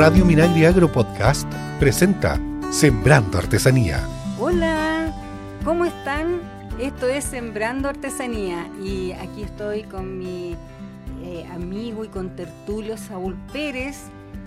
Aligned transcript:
Radio 0.00 0.24
Minagri 0.24 0.64
Agro 0.64 0.90
Podcast 0.90 1.46
presenta 1.78 2.40
Sembrando 2.70 3.36
Artesanía. 3.36 4.02
Hola, 4.38 5.14
¿cómo 5.62 5.84
están? 5.84 6.40
Esto 6.80 7.06
es 7.06 7.22
Sembrando 7.24 7.86
Artesanía 7.86 8.66
y 8.82 9.12
aquí 9.12 9.42
estoy 9.42 9.82
con 9.82 10.18
mi 10.18 10.56
eh, 11.22 11.46
amigo 11.52 12.02
y 12.06 12.08
con 12.08 12.34
tertulio 12.34 12.96
Saúl 12.96 13.36
Pérez 13.52 14.04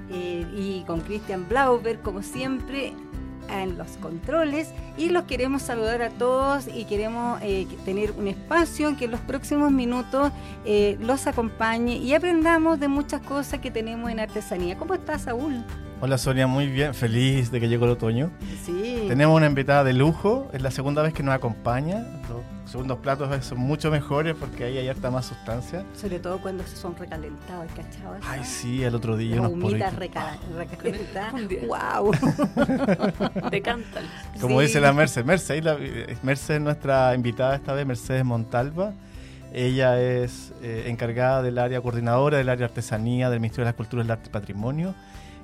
eh, 0.10 0.44
y 0.58 0.84
con 0.88 1.02
Cristian 1.02 1.48
Blauber, 1.48 2.00
como 2.00 2.24
siempre, 2.24 2.94
en 3.50 3.78
los 3.78 3.98
controles 3.98 4.70
y 4.98 5.10
los 5.10 5.24
queremos 5.24 5.62
saludar 5.62 6.02
a 6.02 6.10
todos 6.10 6.68
y 6.68 6.86
queremos 6.86 7.40
eh, 7.42 7.68
tener 7.86 8.12
un 8.12 8.28
espacio 8.28 8.96
que 8.98 9.06
en 9.06 9.12
los 9.12 9.20
próximos 9.22 9.72
minutos 9.72 10.32
eh, 10.66 10.98
los 11.00 11.28
acompañe 11.28 11.98
y 11.98 12.14
aprendamos 12.14 12.80
de 12.80 12.88
muchas 12.88 13.22
cosas 13.22 13.60
que 13.60 13.72
tenemos 13.72 14.12
en 14.12 14.20
artesanía. 14.20 14.78
¿Cómo 14.78 14.94
estás, 14.94 15.24
Saúl? 15.24 15.64
Hola 16.06 16.18
Sonia, 16.18 16.48
muy 16.48 16.68
bien, 16.68 16.94
feliz 16.94 17.50
de 17.50 17.62
que 17.62 17.70
llegó 17.70 17.86
el 17.86 17.92
otoño. 17.92 18.30
Sí. 18.66 19.06
Tenemos 19.08 19.38
una 19.38 19.46
invitada 19.46 19.86
de 19.86 19.94
lujo, 19.94 20.50
es 20.52 20.62
la 20.62 20.70
segunda 20.70 21.02
vez 21.02 21.14
que 21.14 21.24
nos 21.24 21.34
acompaña. 21.34 22.00
Los 22.28 22.70
segundos 22.70 22.98
platos 22.98 23.46
son 23.46 23.60
mucho 23.60 23.90
mejores 23.90 24.36
porque 24.38 24.66
ahí 24.66 24.78
hay 24.78 24.90
harta 24.90 25.10
más 25.12 25.28
sustancia. 25.28 25.86
Sobre 25.96 26.20
todo 26.20 26.42
cuando 26.42 26.66
son 26.68 26.94
recalentados, 26.98 27.68
¿cachai? 27.72 28.20
Ay, 28.28 28.44
sí, 28.44 28.84
el 28.84 28.96
otro 28.96 29.16
día 29.16 29.38
Las 29.38 29.50
unos 29.50 29.52
humitas 29.72 29.94
porritos. 29.94 30.24
recalentadas. 30.58 31.34
¡Wow! 31.68 32.12
Decántalo. 33.50 34.08
Como 34.42 34.60
Sí. 34.60 34.66
dice 34.66 34.82
la 34.82 34.92
Mercedes. 34.92 35.26
Mercedes, 35.26 35.64
la- 35.64 35.78
Mercedes 36.22 36.58
es 36.58 36.62
nuestra 36.62 37.16
invitada 37.16 37.56
esta 37.56 37.72
vez, 37.72 37.86
Mercedes 37.86 38.26
Montalva. 38.26 38.92
Ella 39.54 40.02
es 40.02 40.52
eh, 40.62 40.84
encargada 40.88 41.42
del 41.42 41.58
área 41.60 41.80
coordinadora 41.80 42.40
del 42.40 42.50
área 42.50 42.66
artesanía 42.66 43.30
del 43.30 43.40
Ministerio 43.40 43.64
de 43.64 43.70
las 43.70 43.76
Culturas, 43.76 44.04
el 44.06 44.12
Arte 44.12 44.28
y 44.28 44.34
Patrimonio. 44.34 44.94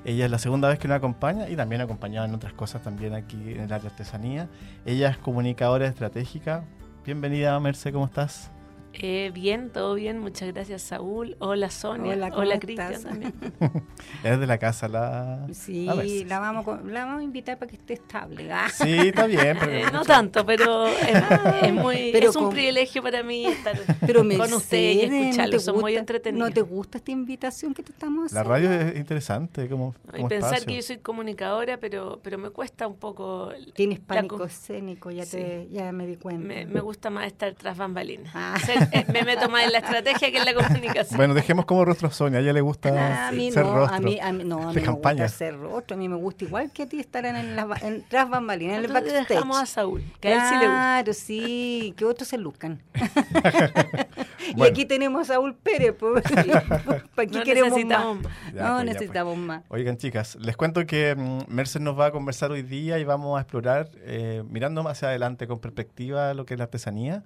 Ella 0.06 0.26
es 0.26 0.32
la 0.32 0.40
segunda 0.40 0.70
vez 0.70 0.80
que 0.80 0.88
nos 0.88 0.98
acompaña 0.98 1.50
y 1.50 1.56
también 1.56 1.82
acompañada 1.82 2.26
en 2.26 2.34
otras 2.34 2.54
cosas 2.54 2.82
también 2.82 3.14
aquí 3.14 3.38
en 3.52 3.62
el 3.62 3.74
área 3.74 3.90
artesanía. 3.90 4.48
Ella 4.86 5.10
es 5.10 5.18
comunicadora 5.18 5.88
estratégica. 5.88 6.64
Bienvenida, 7.06 7.60
Mercedes, 7.60 7.94
¿cómo 7.94 8.06
estás? 8.06 8.52
Eh, 8.94 9.32
bien, 9.34 9.70
todo 9.70 9.94
bien. 9.94 10.18
Muchas 10.20 10.52
gracias, 10.52 10.82
Saúl. 10.82 11.36
Hola, 11.40 11.70
Sonia. 11.70 12.14
Hola, 12.14 12.32
Hola, 12.36 12.56
¿cómo 12.56 12.60
Cristian 12.60 13.04
también. 13.04 13.34
Eres 14.24 14.40
de 14.40 14.48
la 14.48 14.58
casa, 14.58 14.88
la... 14.88 15.48
Sí, 15.54 15.86
la 15.86 15.96
la 15.96 16.40
vamos, 16.40 16.66
la 16.86 17.06
vamos 17.06 17.22
a 17.22 17.24
invitar 17.24 17.58
para 17.60 17.70
que 17.70 17.76
esté 17.78 17.94
estable. 17.94 18.52
Ah. 18.52 18.68
Sí, 18.74 18.92
está 19.10 19.28
bien. 19.28 19.58
Pero 19.60 19.72
Eh, 19.72 19.86
no 19.94 20.04
tanto, 20.04 20.46
pero 20.46 20.88
es, 20.88 20.98
es 21.64 21.74
muy, 21.74 22.10
Pero 22.12 22.30
es 22.32 22.36
un 22.36 22.46
con- 22.46 22.54
privilegio 22.54 23.02
para 23.04 23.24
mí 23.24 23.46
estar 23.46 23.80
Pero 24.06 24.22
con 24.22 24.54
ustedes 24.54 25.04
y 25.06 25.08
¿no 25.10 25.16
escucharlos. 25.16 25.64
Son 25.64 25.80
muy 25.80 25.96
entretenidos. 25.96 26.50
¿No 26.50 26.54
te 26.54 26.62
gusta 26.62 26.98
esta 26.98 27.12
invitación 27.12 27.74
que 27.74 27.84
te 27.84 27.92
estamos 27.92 28.34
La 28.34 28.42
haciendo? 28.42 28.50
radio 28.70 28.90
es 28.90 28.98
interesante 28.98 29.70
como, 29.70 29.94
Y 30.18 30.24
pensar 30.26 30.54
espacio. 30.56 30.66
que 30.68 30.76
yo 30.76 30.82
soy 30.82 30.98
comunicadora, 30.98 31.78
pero, 31.78 32.20
pero 32.24 32.38
me 32.38 32.50
cuesta 32.50 32.88
un 32.88 32.96
poco. 32.98 33.52
Tienes 33.74 34.00
la 34.00 34.06
pánico 34.08 34.40
co- 34.40 34.46
escénico, 34.46 35.12
ya, 35.12 35.26
Sí. 35.26 35.38
te, 35.38 35.68
ya 35.72 35.92
me 35.92 36.08
di 36.08 36.16
cuenta. 36.18 36.46
Me, 36.46 36.66
me 36.66 36.82
gusta 36.82 37.10
más 37.12 37.28
estar 37.28 37.54
tras 37.54 37.78
bambalinas. 37.78 38.32
Ah. 38.36 38.58
me 39.14 39.24
meto 39.24 39.50
más 39.50 39.64
en 39.66 39.72
la 39.72 39.80
estrategia 39.80 40.32
que 40.32 40.38
en 40.38 40.46
la 40.46 40.54
comunicación. 40.54 41.18
Bueno, 41.18 41.34
dejemos 41.34 41.66
como 41.66 41.86
rostro 41.86 42.08
a 42.08 42.12
Sonia. 42.12 42.40
A 42.40 42.42
ella 42.42 42.54
le 42.54 42.62
gusta 42.62 43.28
a 43.28 43.32
mí 43.32 43.52
ser 43.52 43.66
no, 43.66 43.76
rostro. 43.76 43.96
a 43.98 44.00
mí, 44.00 44.20
a 44.20 44.32
mí 44.32 44.44
no, 44.44 44.70
a 44.70 44.74
mí 44.74 44.76
de 44.76 44.82
me 44.82 44.88
gusta 44.94 45.28
ser 45.30 45.58
rostro, 45.60 45.96
a 45.96 45.98
mí 46.00 46.08
me 46.10 46.16
gusta 46.16 46.46
igual 46.46 46.72
que 46.72 46.84
a 46.84 46.86
ti 46.88 47.00
estar 47.00 47.26
en, 47.26 47.36
en 47.36 47.56
las 47.56 47.82
en- 47.84 48.04
tras 48.08 48.30
bambalinas, 48.30 48.78
en 48.80 48.86
el 48.86 48.92
backstage. 48.92 49.28
dejamos 49.28 49.58
a 49.60 49.66
Saúl, 49.66 50.04
que 50.20 50.30
a 50.30 50.34
él 50.36 50.42
sí 50.50 50.54
le 50.56 50.68
gusta. 50.68 50.70
Claro, 50.70 51.14
sí, 51.14 51.94
que 51.98 52.06
otros 52.06 52.28
se 52.28 52.38
luzcan. 52.38 52.82
y 54.50 54.54
Bueno. 54.56 54.72
aquí 54.72 54.86
tenemos 54.86 55.22
a 55.30 55.34
Saúl 55.34 55.56
Pérez, 55.56 55.94
pues. 56.00 56.24
¿para 57.16 57.28
qué 57.30 57.38
No 57.38 57.44
queremos 57.44 57.70
necesitamos 57.72 58.16
más? 58.18 58.24
más. 58.24 58.34
Ya, 58.34 58.50
no 58.52 58.54
pues, 58.54 58.56
ya, 58.56 58.74
pues. 58.76 58.86
necesitamos 58.86 59.38
más. 59.38 59.64
Oigan, 59.70 59.98
chicas, 59.98 60.36
les 60.40 60.56
cuento 60.58 60.86
que 60.86 61.16
mm, 61.16 61.54
Mercer 61.54 61.82
nos 61.82 61.98
va 62.00 62.08
a 62.08 62.12
conversar 62.12 62.52
hoy 62.52 62.62
día 62.62 63.00
y 63.00 63.04
vamos 63.04 63.38
a 63.38 63.42
explorar, 63.42 63.90
eh, 64.02 64.44
mirando 64.50 64.84
más 64.84 64.98
hacia 64.98 65.10
adelante 65.10 65.48
con 65.48 65.60
perspectiva 65.60 66.34
lo 66.34 66.46
que 66.46 66.54
es 66.56 66.58
la 66.58 66.66
artesanía. 66.66 67.24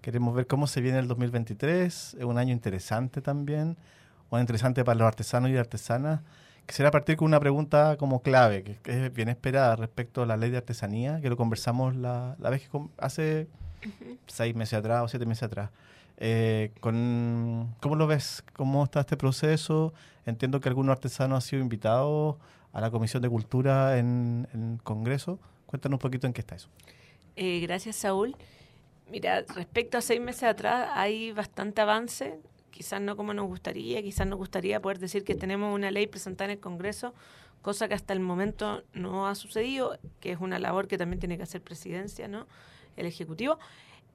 Queremos 0.00 0.34
ver 0.34 0.46
cómo 0.46 0.66
se 0.66 0.80
viene 0.80 0.98
el 0.98 1.08
2023. 1.08 2.14
Es 2.14 2.24
un 2.24 2.38
año 2.38 2.52
interesante 2.52 3.20
también, 3.20 3.76
un 4.30 4.36
año 4.36 4.42
interesante 4.42 4.84
para 4.84 4.98
los 4.98 5.06
artesanos 5.06 5.50
y 5.50 5.56
artesanas. 5.56 6.20
Quisiera 6.66 6.90
partir 6.90 7.16
con 7.16 7.26
una 7.26 7.38
pregunta 7.38 7.96
como 7.96 8.22
clave, 8.22 8.62
que, 8.62 8.78
es 8.84 9.12
bien 9.12 9.28
esperada 9.28 9.76
respecto 9.76 10.22
a 10.22 10.26
la 10.26 10.36
ley 10.36 10.50
de 10.50 10.56
artesanía, 10.56 11.20
que 11.20 11.30
lo 11.30 11.36
conversamos 11.36 11.94
la, 11.94 12.36
la 12.38 12.50
vez 12.50 12.68
que 12.68 12.80
hace 12.98 13.48
seis 14.26 14.54
meses 14.54 14.78
atrás 14.78 15.02
o 15.04 15.08
siete 15.08 15.26
meses 15.26 15.44
atrás. 15.44 15.70
Eh, 16.18 16.72
con, 16.80 17.74
¿Cómo 17.80 17.94
lo 17.94 18.06
ves? 18.06 18.42
¿Cómo 18.54 18.84
está 18.84 19.00
este 19.00 19.16
proceso? 19.16 19.92
Entiendo 20.24 20.60
que 20.60 20.68
algunos 20.68 20.92
artesanos 20.92 21.36
han 21.36 21.48
sido 21.48 21.62
invitados 21.62 22.36
a 22.72 22.80
la 22.80 22.90
Comisión 22.90 23.22
de 23.22 23.28
Cultura 23.28 23.98
en, 23.98 24.48
en 24.52 24.74
el 24.74 24.82
Congreso. 24.82 25.38
Cuéntanos 25.66 25.96
un 25.96 26.00
poquito 26.00 26.26
en 26.26 26.32
qué 26.32 26.40
está 26.40 26.56
eso. 26.56 26.68
Eh, 27.36 27.60
gracias, 27.60 27.96
Saúl. 27.96 28.34
Mira, 29.08 29.44
respecto 29.54 29.98
a 29.98 30.00
seis 30.00 30.20
meses 30.20 30.42
atrás, 30.44 30.90
hay 30.94 31.32
bastante 31.32 31.80
avance. 31.80 32.38
Quizás 32.70 33.00
no 33.00 33.16
como 33.16 33.32
nos 33.34 33.46
gustaría, 33.46 34.02
quizás 34.02 34.26
nos 34.26 34.38
gustaría 34.38 34.80
poder 34.82 34.98
decir 34.98 35.24
que 35.24 35.34
tenemos 35.34 35.74
una 35.74 35.90
ley 35.90 36.06
presentada 36.06 36.46
en 36.46 36.58
el 36.58 36.60
Congreso, 36.60 37.14
cosa 37.62 37.88
que 37.88 37.94
hasta 37.94 38.12
el 38.12 38.20
momento 38.20 38.82
no 38.92 39.28
ha 39.28 39.34
sucedido, 39.34 39.98
que 40.20 40.32
es 40.32 40.40
una 40.40 40.58
labor 40.58 40.88
que 40.88 40.98
también 40.98 41.20
tiene 41.20 41.36
que 41.36 41.44
hacer 41.44 41.62
presidencia, 41.62 42.28
¿no? 42.28 42.46
El 42.96 43.06
Ejecutivo. 43.06 43.58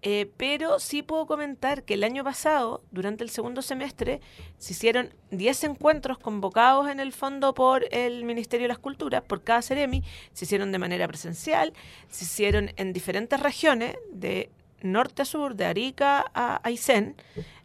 Eh, 0.04 0.32
pero 0.36 0.80
sí 0.80 1.04
puedo 1.04 1.28
comentar 1.28 1.84
que 1.84 1.94
el 1.94 2.04
año 2.04 2.24
pasado, 2.24 2.84
durante 2.92 3.24
el 3.24 3.30
segundo 3.30 3.62
semestre, 3.62 4.20
se 4.58 4.74
hicieron 4.74 5.14
10 5.30 5.64
encuentros 5.66 6.18
convocados 6.18 6.90
en 6.90 7.00
el 7.00 7.14
fondo 7.14 7.54
por 7.54 7.86
el 7.92 8.26
Ministerio 8.26 8.64
de 8.66 8.70
las 8.70 8.80
Culturas, 8.80 9.22
por 9.22 9.44
cada 9.44 9.62
Ceremi, 9.62 10.04
se 10.34 10.46
hicieron 10.46 10.72
de 10.72 10.80
manera 10.80 11.08
presencial, 11.08 11.74
se 12.10 12.26
hicieron 12.26 12.72
en 12.78 12.94
diferentes 12.94 13.40
regiones, 13.40 13.96
de 14.12 14.50
norte 14.82 15.22
a 15.22 15.26
sur, 15.26 15.56
de 15.56 15.66
Arica 15.66 16.26
a 16.34 16.60
Aysén, 16.64 17.16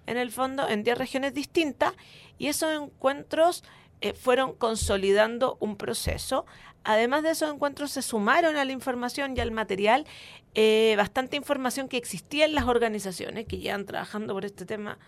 en 0.06 0.16
el 0.16 0.30
fondo 0.30 0.68
en 0.68 0.82
10 0.82 0.98
regiones 0.98 1.34
distintas, 1.34 1.92
y 2.38 2.48
esos 2.48 2.72
encuentros 2.74 3.64
eh, 4.00 4.12
fueron 4.12 4.54
consolidando 4.54 5.56
un 5.60 5.76
proceso. 5.76 6.46
Además 6.84 7.22
de 7.22 7.30
esos 7.30 7.52
encuentros 7.52 7.90
se 7.90 8.02
sumaron 8.02 8.56
a 8.56 8.64
la 8.64 8.72
información 8.72 9.34
y 9.36 9.40
al 9.40 9.50
material 9.50 10.06
eh, 10.54 10.94
bastante 10.96 11.36
información 11.36 11.88
que 11.88 11.96
existía 11.96 12.44
en 12.44 12.54
las 12.54 12.66
organizaciones 12.66 13.46
que 13.46 13.58
llevan 13.58 13.86
trabajando 13.86 14.34
por 14.34 14.44
este 14.44 14.64
tema 14.64 14.98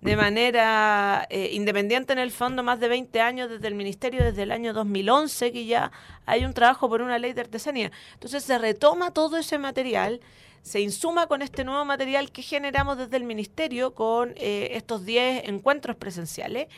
de 0.00 0.16
manera 0.16 1.26
eh, 1.28 1.50
independiente 1.52 2.12
en 2.12 2.20
el 2.20 2.30
fondo 2.30 2.62
más 2.62 2.78
de 2.78 2.88
20 2.88 3.20
años 3.20 3.50
desde 3.50 3.66
el 3.66 3.74
ministerio, 3.74 4.22
desde 4.22 4.44
el 4.44 4.52
año 4.52 4.72
2011 4.72 5.52
que 5.52 5.66
ya 5.66 5.90
hay 6.24 6.44
un 6.44 6.54
trabajo 6.54 6.88
por 6.88 7.02
una 7.02 7.18
ley 7.18 7.32
de 7.32 7.40
artesanía. 7.40 7.90
Entonces 8.14 8.44
se 8.44 8.58
retoma 8.58 9.12
todo 9.12 9.38
ese 9.38 9.58
material, 9.58 10.20
se 10.62 10.80
insuma 10.80 11.26
con 11.26 11.42
este 11.42 11.64
nuevo 11.64 11.84
material 11.84 12.30
que 12.32 12.42
generamos 12.42 12.98
desde 12.98 13.16
el 13.16 13.24
ministerio 13.24 13.94
con 13.94 14.32
eh, 14.36 14.70
estos 14.72 15.04
10 15.04 15.48
encuentros 15.48 15.96
presenciales 15.96 16.68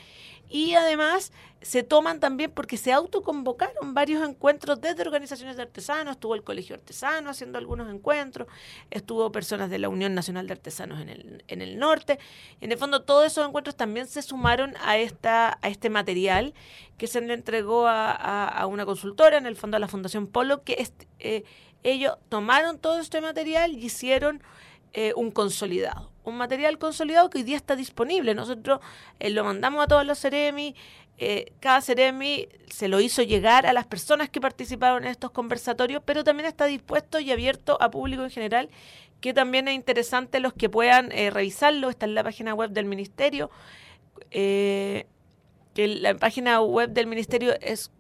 y 0.52 0.74
además 0.74 1.32
se 1.62 1.84
toman 1.84 2.18
también 2.18 2.50
porque 2.50 2.76
se 2.76 2.92
autoconvocaron 2.92 3.94
varios 3.94 4.26
encuentros 4.28 4.80
desde 4.80 5.02
organizaciones 5.02 5.56
de 5.56 5.62
artesanos, 5.62 6.12
estuvo 6.14 6.34
el 6.34 6.42
Colegio 6.42 6.74
Artesano 6.74 7.30
haciendo 7.30 7.56
algunos 7.58 7.88
encuentros, 7.92 8.48
estuvo 8.90 9.30
personas 9.30 9.70
de 9.70 9.78
la 9.78 9.88
Unión 9.88 10.12
Nacional 10.14 10.48
de 10.48 10.54
Artesanos 10.54 11.00
en 11.00 11.08
el, 11.08 11.44
en 11.46 11.62
el 11.62 11.78
norte. 11.78 12.18
En 12.60 12.72
el 12.72 12.78
fondo 12.78 13.02
todos 13.02 13.26
esos 13.26 13.46
encuentros 13.46 13.76
también 13.76 14.08
se 14.08 14.22
sumaron 14.22 14.74
a, 14.82 14.96
esta, 14.98 15.58
a 15.62 15.68
este 15.68 15.88
material 15.88 16.52
que 16.98 17.06
se 17.06 17.20
le 17.20 17.32
entregó 17.34 17.86
a, 17.86 18.10
a- 18.12 18.66
una 18.66 18.84
consultora, 18.84 19.36
en 19.38 19.46
el 19.46 19.54
fondo 19.54 19.76
a 19.76 19.80
la 19.80 19.86
Fundación 19.88 20.26
Polo, 20.26 20.64
que 20.64 20.72
est- 20.80 21.04
eh, 21.20 21.44
ellos 21.82 22.16
tomaron 22.28 22.78
todo 22.78 22.98
este 23.00 23.20
material 23.20 23.72
y 23.72 23.86
hicieron 23.86 24.42
eh, 24.92 25.12
un 25.14 25.30
consolidado. 25.30 26.10
Un 26.24 26.36
material 26.36 26.78
consolidado 26.78 27.30
que 27.30 27.38
hoy 27.38 27.44
día 27.44 27.56
está 27.56 27.76
disponible. 27.76 28.34
Nosotros 28.34 28.80
eh, 29.20 29.30
lo 29.30 29.44
mandamos 29.44 29.84
a 29.84 29.86
todos 29.86 30.04
los 30.04 30.18
Ceremi. 30.18 30.74
eh, 31.18 31.52
cada 31.60 31.80
Ceremi 31.80 32.48
se 32.68 32.88
lo 32.88 33.00
hizo 33.00 33.22
llegar 33.22 33.66
a 33.66 33.72
las 33.72 33.86
personas 33.86 34.28
que 34.28 34.40
participaron 34.40 35.04
en 35.04 35.10
estos 35.10 35.30
conversatorios, 35.30 36.02
pero 36.04 36.24
también 36.24 36.46
está 36.48 36.66
dispuesto 36.66 37.20
y 37.20 37.30
abierto 37.30 37.78
a 37.80 37.90
público 37.90 38.24
en 38.24 38.30
general, 38.30 38.68
que 39.20 39.32
también 39.32 39.68
es 39.68 39.74
interesante 39.74 40.40
los 40.40 40.54
que 40.54 40.68
puedan 40.68 41.10
revisarlo. 41.10 41.90
Está 41.90 42.06
en 42.06 42.14
la 42.14 42.24
página 42.24 42.54
web 42.54 42.70
del 42.70 42.86
Ministerio. 42.86 43.50
que 44.30 45.06
la 45.76 46.14
página 46.14 46.60
web 46.62 46.90
del 46.90 47.06
Ministerio 47.06 47.54
es 47.60 47.90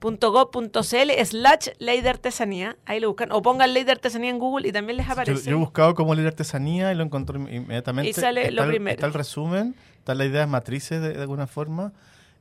cultura.gov.cl 0.00 1.24
slash 1.24 1.68
ley 1.78 2.00
de 2.00 2.08
artesanía. 2.08 2.76
Ahí 2.86 3.00
lo 3.00 3.08
buscan. 3.08 3.32
O 3.32 3.42
pongan 3.42 3.72
ley 3.74 3.84
de 3.84 3.92
artesanía 3.92 4.30
en 4.30 4.38
Google 4.38 4.68
y 4.68 4.72
también 4.72 4.96
les 4.96 5.08
aparece. 5.08 5.48
yo 5.50 5.56
he 5.56 5.58
buscado 5.58 5.94
cómo 5.94 6.14
leer 6.14 6.28
artesanía 6.28 6.92
y 6.92 6.96
lo 6.96 7.02
encontré 7.04 7.38
inmediatamente. 7.38 8.10
Y 8.10 8.12
sale 8.12 8.50
lo 8.50 8.64
el- 8.64 8.68
primero. 8.70 8.94
Está 8.94 9.06
el 9.06 9.14
resumen, 9.14 9.74
están 9.98 10.18
las 10.18 10.26
ideas 10.28 10.48
matrices 10.48 11.00
de, 11.00 11.12
de 11.14 11.20
alguna 11.20 11.46
forma 11.46 11.92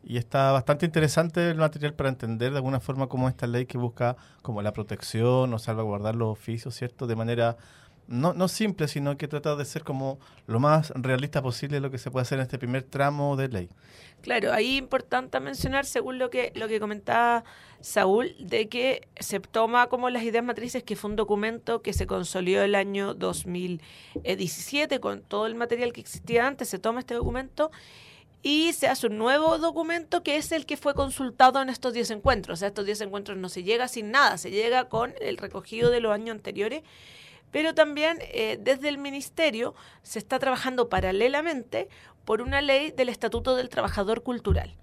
y 0.03 0.17
está 0.17 0.51
bastante 0.51 0.85
interesante 0.85 1.49
el 1.49 1.57
material 1.57 1.93
para 1.93 2.09
entender 2.09 2.51
de 2.51 2.57
alguna 2.57 2.79
forma 2.79 3.07
cómo 3.07 3.27
esta 3.27 3.47
ley 3.47 3.65
que 3.65 3.77
busca 3.77 4.15
como 4.43 4.61
la 4.61 4.71
protección 4.71 5.51
o 5.53 5.57
salvaguardar 5.59 6.15
los 6.15 6.29
oficios, 6.31 6.75
¿cierto? 6.75 7.07
De 7.07 7.15
manera 7.15 7.57
no, 8.07 8.33
no 8.33 8.47
simple, 8.47 8.87
sino 8.87 9.17
que 9.17 9.27
trata 9.27 9.55
de 9.55 9.65
ser 9.65 9.83
como 9.83 10.19
lo 10.47 10.59
más 10.59 10.91
realista 10.95 11.41
posible 11.41 11.79
lo 11.79 11.91
que 11.91 11.97
se 11.97 12.11
puede 12.11 12.23
hacer 12.23 12.39
en 12.39 12.43
este 12.43 12.57
primer 12.57 12.83
tramo 12.83 13.35
de 13.35 13.47
ley. 13.47 13.69
Claro, 14.21 14.53
ahí 14.53 14.73
es 14.73 14.79
importante 14.79 15.39
mencionar, 15.39 15.85
según 15.85 16.17
lo 16.17 16.29
que, 16.29 16.51
lo 16.55 16.67
que 16.67 16.79
comentaba 16.79 17.43
Saúl, 17.81 18.35
de 18.39 18.67
que 18.69 19.07
se 19.19 19.39
toma 19.39 19.87
como 19.87 20.09
las 20.09 20.23
ideas 20.23 20.43
matrices, 20.43 20.83
que 20.83 20.95
fue 20.95 21.11
un 21.11 21.15
documento 21.15 21.81
que 21.81 21.93
se 21.93 22.07
consolidó 22.07 22.63
el 22.63 22.75
año 22.75 23.13
2017 23.13 24.99
con 24.99 25.21
todo 25.21 25.45
el 25.45 25.55
material 25.55 25.93
que 25.93 26.01
existía 26.01 26.47
antes, 26.47 26.69
se 26.69 26.79
toma 26.79 27.01
este 27.01 27.13
documento 27.13 27.71
y 28.41 28.73
se 28.73 28.87
hace 28.87 29.07
un 29.07 29.17
nuevo 29.17 29.57
documento 29.57 30.21
que 30.21 30.37
es 30.37 30.51
el 30.51 30.67
que 30.67 30.77
fue 30.77 30.93
consultado 30.93 31.61
en 31.61 31.69
estos 31.69 31.93
10 31.93 32.11
encuentros. 32.11 32.53
O 32.53 32.59
sea, 32.59 32.67
estos 32.67 32.85
10 32.85 33.01
encuentros 33.01 33.37
no 33.37 33.49
se 33.49 33.63
llega 33.63 33.87
sin 33.87 34.11
nada, 34.11 34.37
se 34.37 34.51
llega 34.51 34.85
con 34.85 35.15
el 35.19 35.37
recogido 35.37 35.89
de 35.89 35.99
los 35.99 36.11
años 36.11 36.35
anteriores 36.35 36.83
pero 37.55 37.73
también 37.73 38.17
eh, 38.33 38.57
desde 38.59 38.89
el 38.89 38.97
Ministerio 38.97 39.75
se 40.03 40.19
está 40.19 40.39
trabajando 40.39 40.89
paralelamente 40.89 41.87
por 42.25 42.41
una 42.41 42.59
ley 42.61 42.91
del 42.91 43.07
Estatuto 43.07 43.55
del 43.55 43.69
Trabajador 43.69 44.23
Cultural. 44.23 44.75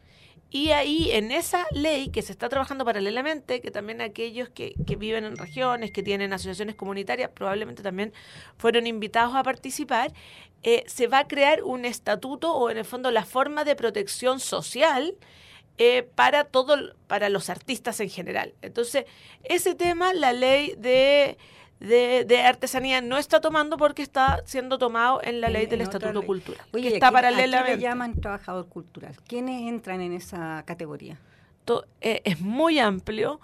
Y 0.48 0.70
ahí, 0.70 1.10
en 1.10 1.32
esa 1.32 1.66
ley 1.72 2.08
que 2.08 2.22
se 2.22 2.32
está 2.32 2.48
trabajando 2.48 2.86
paralelamente, 2.86 3.60
que 3.60 3.70
también 3.70 4.00
aquellos 4.00 4.48
que, 4.48 4.72
viven 4.96 5.26
en 5.26 5.36
regiones, 5.36 5.90
que 5.90 6.02
tienen 6.02 6.32
asociaciones 6.32 6.74
comunitarias, 6.74 7.28
probablemente 7.28 7.82
también 7.82 8.14
fueron 8.56 8.86
invitados 8.86 9.34
a 9.34 9.42
participar, 9.42 10.14
eh, 10.62 10.82
se 10.86 11.08
va 11.08 11.18
a 11.18 11.28
crear 11.28 11.64
un 11.64 11.84
estatuto 11.84 12.54
o 12.54 12.70
en 12.70 12.78
el 12.78 12.86
fondo 12.86 13.10
la 13.10 13.26
forma 13.26 13.64
de 13.64 13.76
protección 13.76 14.40
social 14.40 15.14
eh, 15.76 16.08
para 16.14 16.44
todo, 16.44 16.94
para 17.06 17.28
los 17.28 17.50
artistas 17.50 18.00
en 18.00 18.08
general. 18.08 18.54
Entonces, 18.62 19.04
ese 19.44 19.74
tema, 19.74 20.14
la 20.14 20.32
ley 20.32 20.74
de 20.78 21.36
de, 21.82 22.42
artesanía 22.42 23.00
no 23.00 23.18
está 23.18 23.40
tomando 23.40 23.76
porque 23.76 24.02
está 24.02 24.42
siendo 24.46 24.78
tomado 24.78 25.20
en 25.22 25.40
la 25.40 25.48
ley 25.48 25.66
del 25.66 25.80
Estatuto 25.80 26.22
Cultural. 26.22 26.64
Oye, 26.72 26.90
que 26.90 26.94
está 26.94 27.10
paralelamente. 27.10 27.72
¿a 27.72 27.76
le 27.76 27.82
llaman 27.82 28.20
trabajador 28.20 28.68
cultural? 28.68 29.16
¿Quiénes 29.26 29.68
entran 29.68 30.00
en 30.00 30.12
esa 30.12 30.62
categoría? 30.64 31.18
Eh, 32.00 32.22
es 32.24 32.40
muy 32.40 32.78
amplio. 32.78 33.40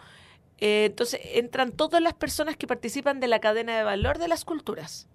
Eh, 0.58 0.86
entonces, 0.86 1.20
entran 1.34 1.72
todas 1.72 2.02
las 2.02 2.14
personas 2.14 2.56
que 2.56 2.66
participan 2.66 3.20
de 3.20 3.28
la 3.28 3.38
cadena 3.40 3.76
de 3.76 3.84
valor 3.84 4.18
de 4.18 4.28
las 4.28 4.44
culturas. 4.44 5.08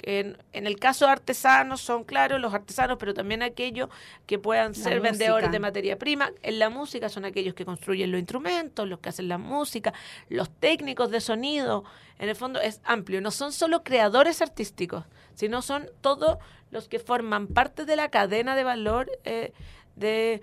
En, 0.00 0.36
el 0.52 0.78
caso 0.78 1.06
de 1.06 1.12
artesanos 1.12 1.80
son, 1.80 2.04
claro, 2.04 2.38
los 2.38 2.54
artesanos, 2.54 2.98
pero 2.98 3.14
también 3.14 3.42
aquellos 3.42 3.88
que 4.26 4.38
puedan 4.38 4.74
ser 4.74 5.00
vendedores 5.00 5.50
de 5.50 5.58
materia 5.58 5.98
prima. 5.98 6.30
En 6.42 6.58
la 6.58 6.70
música 6.70 7.08
son 7.08 7.24
aquellos 7.24 7.54
que 7.54 7.64
construyen 7.64 8.12
los 8.12 8.20
instrumentos, 8.20 8.88
los 8.88 9.00
que 9.00 9.08
hacen 9.08 9.28
la 9.28 9.38
música, 9.38 9.92
los 10.28 10.50
técnicos 10.50 11.10
de 11.10 11.20
sonido. 11.20 11.84
En 12.18 12.28
el 12.28 12.36
fondo 12.36 12.60
es 12.60 12.80
amplio. 12.84 13.20
No 13.20 13.30
son 13.30 13.52
solo 13.52 13.82
creadores 13.82 14.40
artísticos, 14.40 15.04
sino 15.34 15.62
son 15.62 15.90
todos 16.00 16.38
los 16.70 16.88
que 16.88 17.00
forman 17.00 17.48
parte 17.48 17.84
de 17.84 17.96
la 17.96 18.08
cadena 18.08 18.54
de 18.54 18.64
valor 18.64 19.10
eh, 19.24 19.52
de, 19.96 20.40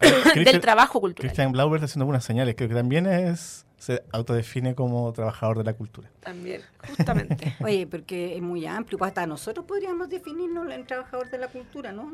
del 0.34 0.60
trabajo 0.60 1.00
cultural. 1.00 1.28
Christian 1.28 1.52
Blauber 1.52 1.78
está 1.78 1.86
haciendo 1.86 2.04
algunas 2.04 2.24
señales. 2.24 2.54
Creo 2.56 2.68
que 2.68 2.74
también 2.74 3.06
es 3.06 3.65
se 3.78 4.02
autodefine 4.12 4.74
como 4.74 5.12
trabajador 5.12 5.58
de 5.58 5.64
la 5.64 5.74
cultura. 5.74 6.10
También, 6.20 6.62
justamente. 6.86 7.56
Oye, 7.64 7.86
porque 7.86 8.36
es 8.36 8.42
muy 8.42 8.66
amplio, 8.66 8.98
pues 8.98 9.10
hasta 9.10 9.26
nosotros 9.26 9.66
podríamos 9.66 10.08
definirnos 10.08 10.70
en 10.72 10.86
trabajador 10.86 11.30
de 11.30 11.38
la 11.38 11.48
cultura, 11.48 11.92
¿no? 11.92 12.12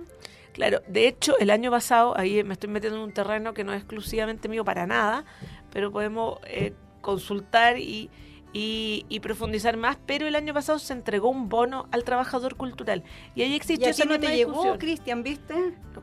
Claro, 0.53 0.83
de 0.87 1.09
hecho, 1.09 1.39
el 1.39 1.51
año 1.51 1.71
pasado, 1.71 2.17
ahí 2.19 2.43
me 2.45 2.55
estoy 2.55 2.69
metiendo 2.69 2.99
en 2.99 3.05
un 3.05 3.13
terreno 3.13 3.55
que 3.55 3.65
no 3.65 3.73
es 3.73 3.79
exclusivamente 3.79 4.49
mío 4.49 4.65
para 4.65 4.87
nada, 4.87 5.25
pero 5.73 5.91
podemos 5.91 6.41
eh, 6.47 6.75
consultar 7.01 7.79
y, 7.79 8.11
y, 8.53 9.21
profundizar 9.21 9.77
más, 9.77 9.97
pero 10.05 10.27
el 10.27 10.35
año 10.35 10.53
pasado 10.53 10.79
se 10.79 10.93
entregó 10.93 11.31
un 11.31 11.49
bono 11.49 11.89
al 11.91 12.05
trabajador 12.05 12.57
cultural. 12.57 13.03
Y 13.35 13.43
ahí 13.43 13.55
existe 13.55 13.91
¿Y 13.91 14.07
no 14.07 14.21
te 14.21 14.37
llegó, 14.37 14.77
Cristian, 14.79 15.23
viste? 15.23 15.55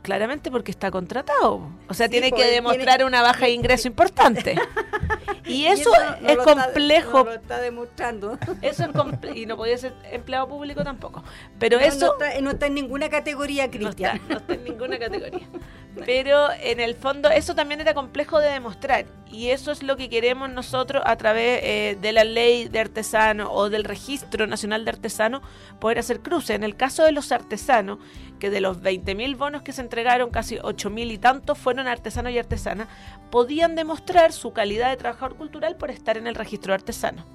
Claramente 0.02 0.50
porque 0.50 0.72
está 0.72 0.90
contratado. 0.90 1.70
O 1.88 1.94
sea, 1.94 2.10
tiene 2.10 2.32
que 2.32 2.46
demostrar 2.46 3.04
una 3.04 3.22
baja 3.22 3.46
de 3.46 3.52
ingreso 3.52 3.88
importante. 3.88 4.56
y 5.46 5.66
eso, 5.66 5.92
es 6.28 6.38
complejo. 6.38 7.24
lo 7.24 7.34
está 7.34 7.60
demostrando. 7.60 8.38
Eso 8.62 8.84
es 8.84 9.36
y 9.36 9.46
no 9.46 9.58
podía 9.58 9.78
ser 9.78 9.94
empleado 10.12 10.48
público 10.48 10.84
tampoco. 10.84 11.24
Pero 11.58 11.80
eso... 11.80 12.16
No 12.42 12.52
está, 12.52 12.68
en 12.68 12.74
ninguna 12.74 13.10
categoría, 13.10 13.70
Cristian. 13.70 14.22
no 14.28 14.38
está 14.38 14.54
en 14.54 14.64
ninguna 14.64 15.00
categoría. 15.00 15.48
Pero 16.06 16.52
en 16.62 16.80
el 16.80 16.96
fondo 16.96 17.30
eso 17.30 17.56
también 17.56 17.82
era 17.82 17.94
complejo 17.94 18.40
de 18.40 18.52
demostrar 18.52 19.06
y 19.32 19.50
eso 19.50 19.72
es 19.72 19.84
lo 19.84 19.98
que 19.98 20.10
queremos 20.10 20.50
nosotros 20.50 21.04
a 21.06 21.16
través 21.18 21.62
eh, 21.64 21.98
de 22.00 22.12
la 22.12 22.24
ley 22.24 22.68
de 22.68 22.80
artesano 22.80 23.52
o 23.52 23.70
del 23.70 23.84
registro 23.84 24.48
nacional 24.48 24.86
de 24.86 24.92
artesano 24.92 25.42
poder 25.80 26.00
hacer 26.00 26.22
cruce. 26.22 26.54
En 26.54 26.64
el 26.64 26.76
caso 26.76 27.04
de 27.04 27.12
los 27.12 27.32
artesanos, 27.32 28.00
que 28.40 28.50
de 28.50 28.62
los 28.62 28.82
20.000 28.82 29.38
bonos 29.38 29.62
que 29.62 29.74
se 29.74 29.82
entregaron, 29.82 30.30
casi 30.32 30.56
8.000 30.56 31.12
y 31.12 31.18
tantos 31.18 31.58
fueron 31.58 31.88
artesanos 31.88 32.32
y 32.32 32.40
artesanas, 32.40 32.88
podían 33.30 33.76
demostrar 33.76 34.32
su 34.32 34.54
calidad 34.54 34.90
de 34.90 34.98
trabajador 34.98 35.36
cultural 35.36 35.76
por 35.76 35.92
estar 35.92 36.18
en 36.18 36.28
el 36.28 36.36
registro 36.36 36.72
de 36.72 36.76
artesanos 36.76 37.26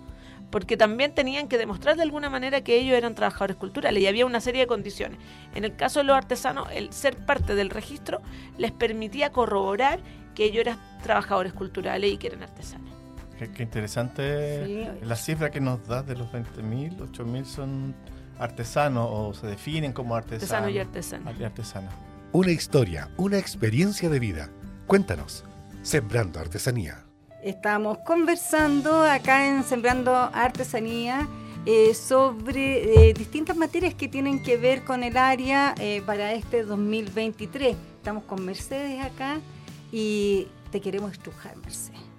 porque 0.55 0.77
también 0.77 1.12
tenían 1.12 1.49
que 1.49 1.59
demostrar 1.59 1.97
de 1.97 2.03
alguna 2.03 2.31
manera 2.31 2.61
que 2.61 2.77
ellos 2.77 2.97
eran 2.97 3.17
trabajadores 3.17 3.56
culturales 3.56 4.01
y 4.01 4.06
había 4.06 4.25
una 4.25 4.41
serie 4.41 4.61
de 4.61 4.67
condiciones. 4.69 5.19
En 5.53 5.65
el 5.65 5.75
caso 5.75 5.99
de 5.99 6.05
los 6.05 6.17
artesanos, 6.17 6.69
el 6.73 6.93
ser 6.93 7.17
parte 7.17 7.56
del 7.56 7.71
registro 7.71 8.23
les 8.56 8.71
permitía 8.71 9.33
corroborar 9.33 9.99
que 10.37 10.45
ellos 10.45 10.61
eran 10.61 10.79
trabajadores 11.03 11.53
culturales 11.53 12.12
y 12.12 12.19
que 12.19 12.29
eran 12.29 12.45
artesanos. 12.45 12.89
Qué, 13.37 13.65
interesante 13.65 14.93
la 15.03 15.17
cifra 15.17 15.51
que 15.51 15.61
nos 15.61 15.89
das 15.89 16.06
de 16.06 16.15
los 16.15 16.29
20.000, 16.29 16.99
8.000 16.99 17.45
son 17.45 17.95
artesanos 18.38 19.08
o 19.10 19.34
se 19.34 19.46
definen 19.46 19.92
como 19.92 20.14
artesanos. 20.14 20.76
Artesano 20.76 21.31
y 21.38 21.44
artesana. 21.44 21.90
Una 22.32 22.50
historia, 22.50 23.10
una 23.16 23.38
experiencia 23.38 24.08
de 24.08 24.19
vida. 24.19 24.50
Cuéntanos, 24.86 25.44
Sembrando 25.82 26.40
Artesanía. 26.40 27.04
Estamos 27.42 27.98
conversando 27.98 29.04
acá 29.04 29.46
en 29.46 29.64
Sembrando 29.64 30.14
Artesanía 30.14 31.28
eh, 31.66 31.94
sobre 31.94 33.08
eh, 33.08 33.14
distintas 33.14 33.56
materias 33.56 33.94
que 33.94 34.08
tienen 34.08 34.42
que 34.42 34.56
ver 34.56 34.84
con 34.84 35.02
el 35.02 35.16
área 35.16 35.75
eh, 35.78 36.02
para 36.04 36.32
este 36.32 36.62
2023. 36.64 37.76
Estamos 37.96 38.25
con 38.25 38.44
Mercedes 38.44 39.02
acá 39.02 39.40
y 39.92 40.48
te 40.70 40.81
queremos 40.81 41.12
estrujar, 41.12 41.56
Mercedes. 41.56 42.13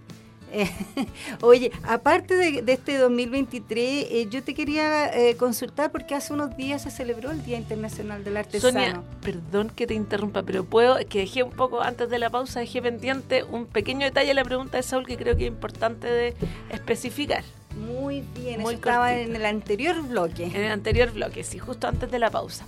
oye, 1.41 1.71
aparte 1.83 2.35
de, 2.35 2.71
este 2.71 2.97
2023, 2.97 4.07
eh, 4.09 4.27
yo 4.29 4.43
te 4.43 4.53
quería 4.53 5.07
eh, 5.13 5.35
consultar 5.35 5.91
porque 5.91 6.15
hace 6.15 6.33
unos 6.33 6.55
días 6.55 6.83
se 6.83 6.91
celebró 6.91 7.31
el 7.31 7.43
Día 7.43 7.57
Internacional 7.57 8.23
del 8.23 8.37
Artesano. 8.37 8.73
Sonia, 8.73 9.03
perdón 9.21 9.69
que 9.69 9.87
te 9.87 9.93
interrumpa, 9.93 10.43
pero 10.43 10.63
puedo, 10.63 10.97
que 11.07 11.19
dejé 11.19 11.43
un 11.43 11.51
poco 11.51 11.81
antes 11.81 12.09
de 12.09 12.19
la 12.19 12.29
pausa, 12.29 12.59
dejé 12.59 12.81
pendiente 12.81 13.43
un 13.43 13.65
pequeño 13.65 14.05
detalle 14.05 14.29
de 14.29 14.33
la 14.33 14.43
pregunta 14.43 14.77
de 14.77 14.83
Saúl 14.83 15.05
que 15.05 15.17
creo 15.17 15.35
que 15.35 15.45
es 15.45 15.51
importante 15.51 16.07
de 16.07 16.33
especificar. 16.69 17.43
Muy 17.75 18.23
bien, 18.33 18.61
Muy 18.61 18.75
estaba 18.75 19.13
en 19.13 19.35
el 19.35 19.45
anterior 19.45 20.01
bloque. 20.07 20.45
En 20.45 20.55
el 20.55 20.71
anterior 20.71 21.11
bloque, 21.11 21.43
sí, 21.43 21.59
justo 21.59 21.87
antes 21.87 22.09
de 22.09 22.19
la 22.19 22.29
pausa. 22.29 22.65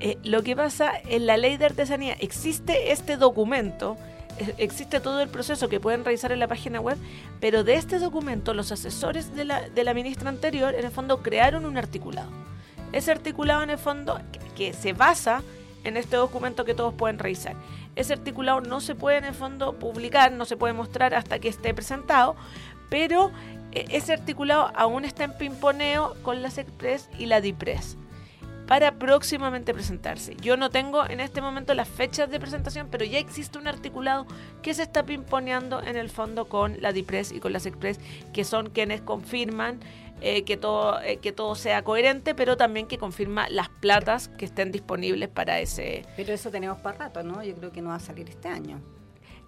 Eh, 0.00 0.18
lo 0.24 0.42
que 0.42 0.56
pasa 0.56 0.92
en 1.08 1.26
la 1.26 1.36
ley 1.36 1.56
de 1.56 1.66
artesanía, 1.66 2.14
existe 2.20 2.92
este 2.92 3.16
documento 3.16 3.96
existe 4.58 5.00
todo 5.00 5.20
el 5.20 5.28
proceso 5.28 5.68
que 5.68 5.80
pueden 5.80 6.04
revisar 6.04 6.32
en 6.32 6.40
la 6.40 6.48
página 6.48 6.80
web, 6.80 6.96
pero 7.40 7.64
de 7.64 7.74
este 7.74 7.98
documento 7.98 8.54
los 8.54 8.72
asesores 8.72 9.34
de 9.34 9.44
la, 9.44 9.68
de 9.68 9.84
la 9.84 9.94
ministra 9.94 10.28
anterior 10.28 10.74
en 10.74 10.84
el 10.84 10.90
fondo 10.90 11.22
crearon 11.22 11.64
un 11.64 11.78
articulado. 11.78 12.30
Ese 12.92 13.12
articulado 13.12 13.62
en 13.62 13.70
el 13.70 13.78
fondo 13.78 14.20
que, 14.54 14.72
se 14.72 14.92
basa 14.92 15.42
en 15.84 15.96
este 15.96 16.16
documento 16.16 16.64
que 16.64 16.74
todos 16.74 16.94
pueden 16.94 17.18
revisar. 17.18 17.54
Ese 17.94 18.14
articulado 18.14 18.60
no 18.60 18.80
se 18.80 18.94
puede 18.94 19.18
en 19.18 19.24
el 19.24 19.34
fondo 19.34 19.74
publicar, 19.78 20.32
no 20.32 20.44
se 20.44 20.56
puede 20.56 20.72
mostrar 20.72 21.14
hasta 21.14 21.38
que 21.38 21.48
esté 21.48 21.74
presentado, 21.74 22.36
pero 22.88 23.30
eh, 23.72 23.86
ese 23.90 24.12
articulado 24.12 24.72
aún 24.74 25.04
está 25.04 25.24
en 25.24 25.36
pimponeo 25.36 26.16
con 26.22 26.42
la 26.42 26.50
SECPRES 26.50 27.08
y 27.18 27.26
la 27.26 27.40
DIPRES 27.40 27.96
para 28.66 28.98
próximamente 28.98 29.72
presentarse. 29.72 30.36
Yo 30.40 30.56
no 30.56 30.70
tengo 30.70 31.08
en 31.08 31.20
este 31.20 31.40
momento 31.40 31.74
las 31.74 31.88
fechas 31.88 32.30
de 32.30 32.40
presentación, 32.40 32.88
pero 32.90 33.04
ya 33.04 33.18
existe 33.18 33.58
un 33.58 33.68
articulado 33.68 34.26
que 34.62 34.74
se 34.74 34.82
está 34.82 35.04
pimponeando 35.04 35.82
en 35.82 35.96
el 35.96 36.10
fondo 36.10 36.48
con 36.48 36.80
la 36.80 36.92
DIPRES 36.92 37.32
y 37.32 37.40
con 37.40 37.52
las 37.52 37.66
Express, 37.66 38.00
que 38.32 38.44
son 38.44 38.70
quienes 38.70 39.00
confirman 39.00 39.80
eh, 40.20 40.44
que, 40.44 40.56
todo, 40.56 41.00
eh, 41.02 41.18
que 41.18 41.32
todo 41.32 41.54
sea 41.54 41.82
coherente, 41.82 42.34
pero 42.34 42.56
también 42.56 42.86
que 42.86 42.96
confirma 42.96 43.48
las 43.50 43.68
platas 43.68 44.28
que 44.28 44.46
estén 44.46 44.72
disponibles 44.72 45.28
para 45.28 45.60
ese... 45.60 46.04
Pero 46.16 46.32
eso 46.32 46.50
tenemos 46.50 46.78
para 46.78 46.98
rato, 46.98 47.22
¿no? 47.22 47.42
Yo 47.42 47.54
creo 47.54 47.70
que 47.70 47.82
no 47.82 47.90
va 47.90 47.96
a 47.96 48.00
salir 48.00 48.28
este 48.30 48.48
año. 48.48 48.80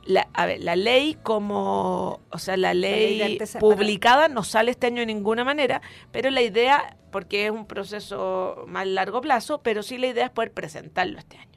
La, 0.05 0.29
a 0.33 0.47
ver, 0.47 0.63
la 0.63 0.75
ley 0.75 1.19
como, 1.23 2.21
o 2.31 2.39
sea, 2.39 2.57
la 2.57 2.73
ley, 2.73 3.39
publicada 3.61 4.29
no 4.29 4.43
sale 4.43 4.71
este 4.71 4.87
año 4.87 5.01
de 5.01 5.07
ninguna 5.07 5.45
manera, 5.45 5.83
pero 6.13 6.31
la 6.31 6.41
idea 6.41 6.97
porque 7.11 7.47
es 7.47 7.51
un 7.51 7.67
proceso 7.67 8.65
más 8.67 8.87
largo 8.87 9.21
plazo, 9.21 9.61
pero 9.63 9.83
sí 9.83 9.99
la 9.99 10.07
idea 10.07 10.27
es 10.27 10.31
poder 10.31 10.53
presentarlo 10.53 11.19
este 11.19 11.37
año. 11.37 11.49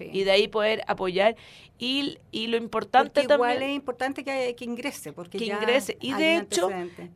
Y 0.00 0.24
de 0.24 0.32
ahí 0.32 0.48
poder 0.48 0.82
apoyar. 0.88 1.36
Y, 1.78 2.18
y 2.30 2.48
lo 2.48 2.56
importante 2.56 3.22
porque 3.22 3.34
igual 3.34 3.62
es 3.62 3.74
importante 3.74 4.24
que, 4.24 4.54
que 4.56 4.64
ingrese. 4.64 5.12
Porque 5.12 5.38
que 5.38 5.44
ingrese. 5.44 5.96
Y 6.00 6.12
de 6.14 6.38
hecho, 6.38 6.70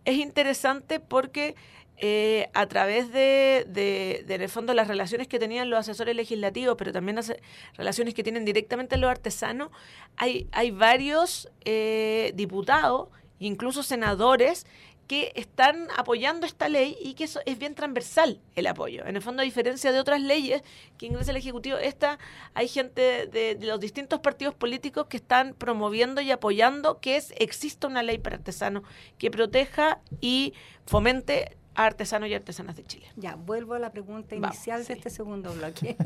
es 0.04 0.16
interesante 0.18 1.00
porque 1.00 1.56
eh, 1.99 2.50
a 2.53 2.67
través 2.67 3.12
de, 3.12 3.65
de, 3.69 4.25
de, 4.26 4.35
en 4.35 4.43
el 4.43 4.49
fondo, 4.49 4.75
las 4.75 4.88
relaciones 4.88 5.29
que 5.29 5.38
tenían 5.38 5.71
los 5.71 5.81
asesores 5.81 6.15
legislativos, 6.15 6.76
pero 6.76 6.93
también 6.93 7.17
las 7.17 7.33
relaciones 7.76 8.15
que 8.15 8.23
tienen 8.23 8.45
directamente 8.45 8.97
los 8.97 9.11
artesanos, 9.11 9.71
hay, 10.17 10.49
hay 10.53 10.71
varios 10.71 11.49
eh, 11.65 12.33
diputados, 12.35 13.09
incluso 13.38 13.83
senadores, 13.83 14.67
que 15.07 15.33
están 15.37 15.87
apoyando 15.97 16.47
esta 16.47 16.69
ley 16.69 16.97
y 17.00 17.15
que 17.15 17.25
eso 17.25 17.41
es 17.47 17.59
bien 17.59 17.75
transversal 17.75 18.41
el 18.55 18.67
apoyo. 18.67 19.07
En 19.07 19.17
el 19.17 19.23
fondo, 19.23 19.43
a 19.43 19.45
diferencia 19.45 19.93
de 19.93 20.00
otras 20.00 20.21
leyes 20.21 20.62
que 20.99 21.07
ingresa 21.07 21.31
el 21.31 21.37
Ejecutivo, 21.37 21.79
esta 21.79 22.19
hay 22.55 22.69
gente 22.69 23.26
de, 23.26 23.57
los 23.61 23.79
distintos 23.79 24.21
partidos 24.21 24.55
políticos 24.55 25.07
que 25.07 25.17
están 25.17 25.55
promoviendo 25.55 26.21
y 26.21 26.31
apoyando 26.31 27.00
que 27.00 27.17
es 27.17 27.33
exista 27.37 27.87
una 27.87 28.03
ley 28.03 28.19
para 28.19 28.37
artesanos 28.37 28.83
que 29.19 29.31
proteja 29.31 30.00
y 30.21 30.55
fomente 30.87 31.57
artesanos 31.76 32.28
y 32.28 32.35
artesanas 32.35 32.76
de 32.76 32.85
Chile. 32.85 33.06
Ya, 33.16 33.37
vuelvo 33.37 33.75
a 33.75 33.78
la 33.78 33.90
pregunta 33.92 34.35
inicial 34.35 34.78
Vamos, 34.78 34.88
de 34.88 34.95
sí. 34.95 34.99
este 34.99 35.11
segundo 35.11 35.52
bloque. 35.52 35.97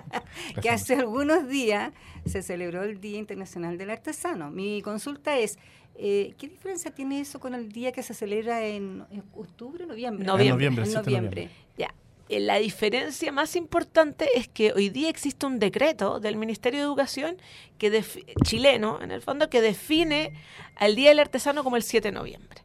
que 0.62 0.70
hace 0.70 0.94
algunos 0.94 1.48
días 1.48 1.92
se 2.24 2.42
celebró 2.42 2.84
el 2.84 3.00
Día 3.00 3.18
Internacional 3.18 3.76
del 3.76 3.90
Artesano. 3.90 4.50
Mi 4.50 4.82
consulta 4.82 5.36
es, 5.36 5.58
eh, 5.96 6.34
¿qué 6.38 6.48
diferencia 6.48 6.92
tiene 6.92 7.20
eso 7.20 7.40
con 7.40 7.54
el 7.54 7.72
día 7.72 7.92
que 7.92 8.02
se 8.02 8.14
celebra 8.14 8.64
en, 8.64 9.04
en 9.10 9.24
octubre, 9.34 9.84
noviembre? 9.86 10.24
Noviembre. 10.24 10.66
En 10.66 10.74
noviembre, 10.74 11.02
noviembre. 11.02 11.50
Ya. 11.76 11.92
Eh, 12.28 12.40
La 12.40 12.56
diferencia 12.56 13.32
más 13.32 13.56
importante 13.56 14.28
es 14.36 14.48
que 14.48 14.72
hoy 14.72 14.90
día 14.90 15.08
existe 15.08 15.44
un 15.46 15.58
decreto 15.58 16.20
del 16.20 16.36
Ministerio 16.36 16.80
de 16.80 16.86
Educación 16.86 17.36
que 17.78 18.04
chileno, 18.44 19.00
en 19.02 19.10
el 19.10 19.22
fondo, 19.22 19.50
que 19.50 19.60
define 19.60 20.32
al 20.76 20.94
Día 20.94 21.08
del 21.10 21.18
Artesano 21.18 21.64
como 21.64 21.76
el 21.76 21.82
7 21.82 22.08
de 22.08 22.12
noviembre. 22.12 22.62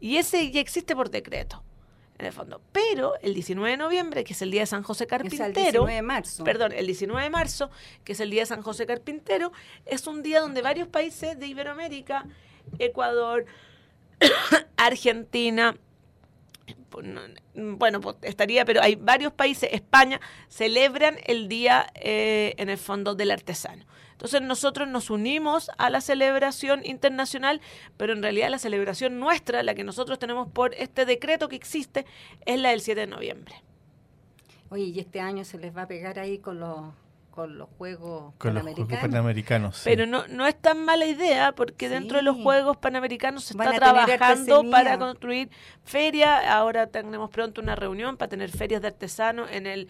Y 0.00 0.18
ese 0.18 0.50
ya 0.50 0.60
existe 0.60 0.94
por 0.94 1.10
decreto 1.10 1.62
en 2.18 2.26
el 2.26 2.32
fondo. 2.32 2.60
Pero 2.72 3.14
el 3.20 3.34
19 3.34 3.70
de 3.70 3.76
noviembre, 3.76 4.24
que 4.24 4.32
es 4.32 4.42
el 4.42 4.50
día 4.50 4.62
de 4.62 4.66
San 4.66 4.82
José 4.82 5.06
Carpintero, 5.06 5.44
es 5.44 5.48
el 5.48 5.54
19 5.54 5.94
de 5.94 6.02
marzo. 6.02 6.44
perdón, 6.44 6.72
el 6.72 6.86
19 6.86 7.22
de 7.22 7.30
marzo, 7.30 7.70
que 8.04 8.12
es 8.12 8.20
el 8.20 8.30
día 8.30 8.42
de 8.42 8.46
San 8.46 8.62
José 8.62 8.86
Carpintero, 8.86 9.52
es 9.84 10.06
un 10.06 10.22
día 10.22 10.40
donde 10.40 10.62
varios 10.62 10.88
países 10.88 11.38
de 11.38 11.46
Iberoamérica, 11.46 12.26
Ecuador, 12.78 13.46
Argentina, 14.76 15.76
bueno, 17.54 18.00
pues 18.00 18.16
estaría, 18.22 18.64
pero 18.64 18.80
hay 18.82 18.96
varios 18.96 19.32
países, 19.32 19.70
España, 19.72 20.20
celebran 20.48 21.16
el 21.26 21.48
día, 21.48 21.86
eh, 21.94 22.54
en 22.56 22.70
el 22.70 22.78
fondo, 22.78 23.14
del 23.14 23.30
artesano. 23.30 23.84
Entonces 24.16 24.40
nosotros 24.40 24.88
nos 24.88 25.10
unimos 25.10 25.70
a 25.76 25.90
la 25.90 26.00
celebración 26.00 26.80
internacional, 26.86 27.60
pero 27.98 28.14
en 28.14 28.22
realidad 28.22 28.48
la 28.48 28.58
celebración 28.58 29.20
nuestra, 29.20 29.62
la 29.62 29.74
que 29.74 29.84
nosotros 29.84 30.18
tenemos 30.18 30.48
por 30.48 30.72
este 30.74 31.04
decreto 31.04 31.48
que 31.48 31.56
existe, 31.56 32.06
es 32.46 32.58
la 32.58 32.70
del 32.70 32.80
7 32.80 33.02
de 33.02 33.06
noviembre. 33.06 33.54
Oye, 34.70 34.84
y 34.84 34.98
este 34.98 35.20
año 35.20 35.44
se 35.44 35.58
les 35.58 35.76
va 35.76 35.82
a 35.82 35.86
pegar 35.86 36.18
ahí 36.18 36.38
con 36.38 36.58
los 36.58 36.94
con 37.36 37.58
los 37.58 37.68
Juegos 37.76 38.32
con 38.38 38.54
Panamericanos. 38.54 38.78
Los 38.78 38.88
juegos 38.88 39.10
panamericanos 39.10 39.76
sí. 39.76 39.82
Pero 39.84 40.06
no, 40.06 40.26
no 40.28 40.46
es 40.46 40.56
tan 40.58 40.84
mala 40.84 41.04
idea 41.04 41.52
porque 41.52 41.86
sí. 41.86 41.92
dentro 41.92 42.16
de 42.16 42.22
los 42.22 42.36
Juegos 42.36 42.78
Panamericanos 42.78 43.44
se 43.44 43.52
está 43.52 43.72
trabajando 43.72 44.64
para 44.70 44.98
construir 44.98 45.50
ferias. 45.84 46.46
Ahora 46.46 46.86
tenemos 46.86 47.28
pronto 47.28 47.60
una 47.60 47.76
reunión 47.76 48.16
para 48.16 48.30
tener 48.30 48.50
ferias 48.50 48.80
de 48.80 48.88
artesanos 48.88 49.50
en 49.52 49.66
el 49.66 49.88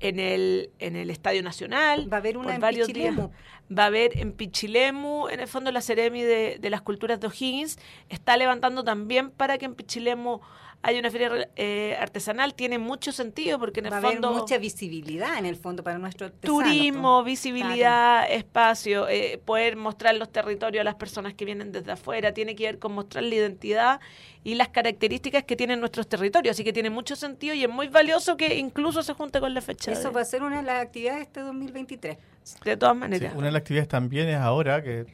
en 0.00 0.18
el 0.18 0.70
en 0.78 0.96
el 0.96 1.10
Estadio 1.10 1.42
Nacional. 1.42 2.10
Va 2.10 2.16
a 2.16 2.20
haber 2.20 2.38
una 2.38 2.54
en 2.54 2.62
varios 2.62 2.86
Pichilemu. 2.86 3.28
días. 3.28 3.78
Va 3.78 3.82
a 3.82 3.86
haber 3.86 4.18
en 4.18 4.32
Pichilemu, 4.32 5.28
en 5.28 5.40
el 5.40 5.48
fondo 5.48 5.70
la 5.72 5.82
Ceremi 5.82 6.22
de, 6.22 6.56
de 6.58 6.70
las 6.70 6.80
Culturas 6.80 7.20
de 7.20 7.26
O'Higgins 7.26 7.78
está 8.08 8.38
levantando 8.38 8.84
también 8.84 9.30
para 9.30 9.58
que 9.58 9.66
en 9.66 9.74
Pichilemu 9.74 10.40
hay 10.82 11.00
una 11.00 11.10
feria 11.10 11.48
eh, 11.56 11.96
artesanal, 11.98 12.54
tiene 12.54 12.78
mucho 12.78 13.10
sentido 13.10 13.58
porque 13.58 13.80
en 13.80 13.86
el 13.86 13.92
Va 13.92 14.00
fondo... 14.00 14.28
a 14.28 14.30
haber 14.30 14.42
mucha 14.42 14.58
visibilidad 14.58 15.36
en 15.36 15.44
el 15.44 15.56
fondo 15.56 15.82
para 15.82 15.98
nuestro 15.98 16.26
artesano. 16.26 16.60
Turismo, 16.60 16.85
visibilidad, 17.24 18.26
claro. 18.26 18.32
espacio, 18.32 19.08
eh, 19.08 19.40
poder 19.44 19.76
mostrar 19.76 20.14
los 20.14 20.30
territorios 20.30 20.80
a 20.80 20.84
las 20.84 20.94
personas 20.94 21.34
que 21.34 21.44
vienen 21.44 21.72
desde 21.72 21.92
afuera, 21.92 22.32
tiene 22.32 22.54
que 22.54 22.64
ver 22.64 22.78
con 22.78 22.92
mostrar 22.92 23.24
la 23.24 23.34
identidad 23.34 24.00
y 24.44 24.54
las 24.54 24.68
características 24.68 25.44
que 25.44 25.56
tienen 25.56 25.80
nuestros 25.80 26.08
territorios, 26.08 26.54
así 26.54 26.64
que 26.64 26.72
tiene 26.72 26.90
mucho 26.90 27.16
sentido 27.16 27.54
y 27.54 27.64
es 27.64 27.70
muy 27.70 27.88
valioso 27.88 28.36
que 28.36 28.56
incluso 28.56 29.02
se 29.02 29.12
junte 29.12 29.40
con 29.40 29.52
la 29.54 29.60
fecha. 29.60 29.90
Eso 29.90 30.08
de... 30.08 30.14
va 30.14 30.20
a 30.20 30.24
ser 30.24 30.42
una 30.42 30.58
de 30.58 30.62
las 30.62 30.82
actividades 30.82 31.18
de 31.18 31.24
este 31.24 31.40
2023. 31.40 32.18
De 32.64 32.76
todas 32.76 32.96
maneras. 32.96 33.32
Sí, 33.32 33.38
una 33.38 33.46
de 33.46 33.52
las 33.52 33.60
actividades 33.60 33.88
también 33.88 34.28
es 34.28 34.36
ahora 34.36 34.82
que 34.82 35.06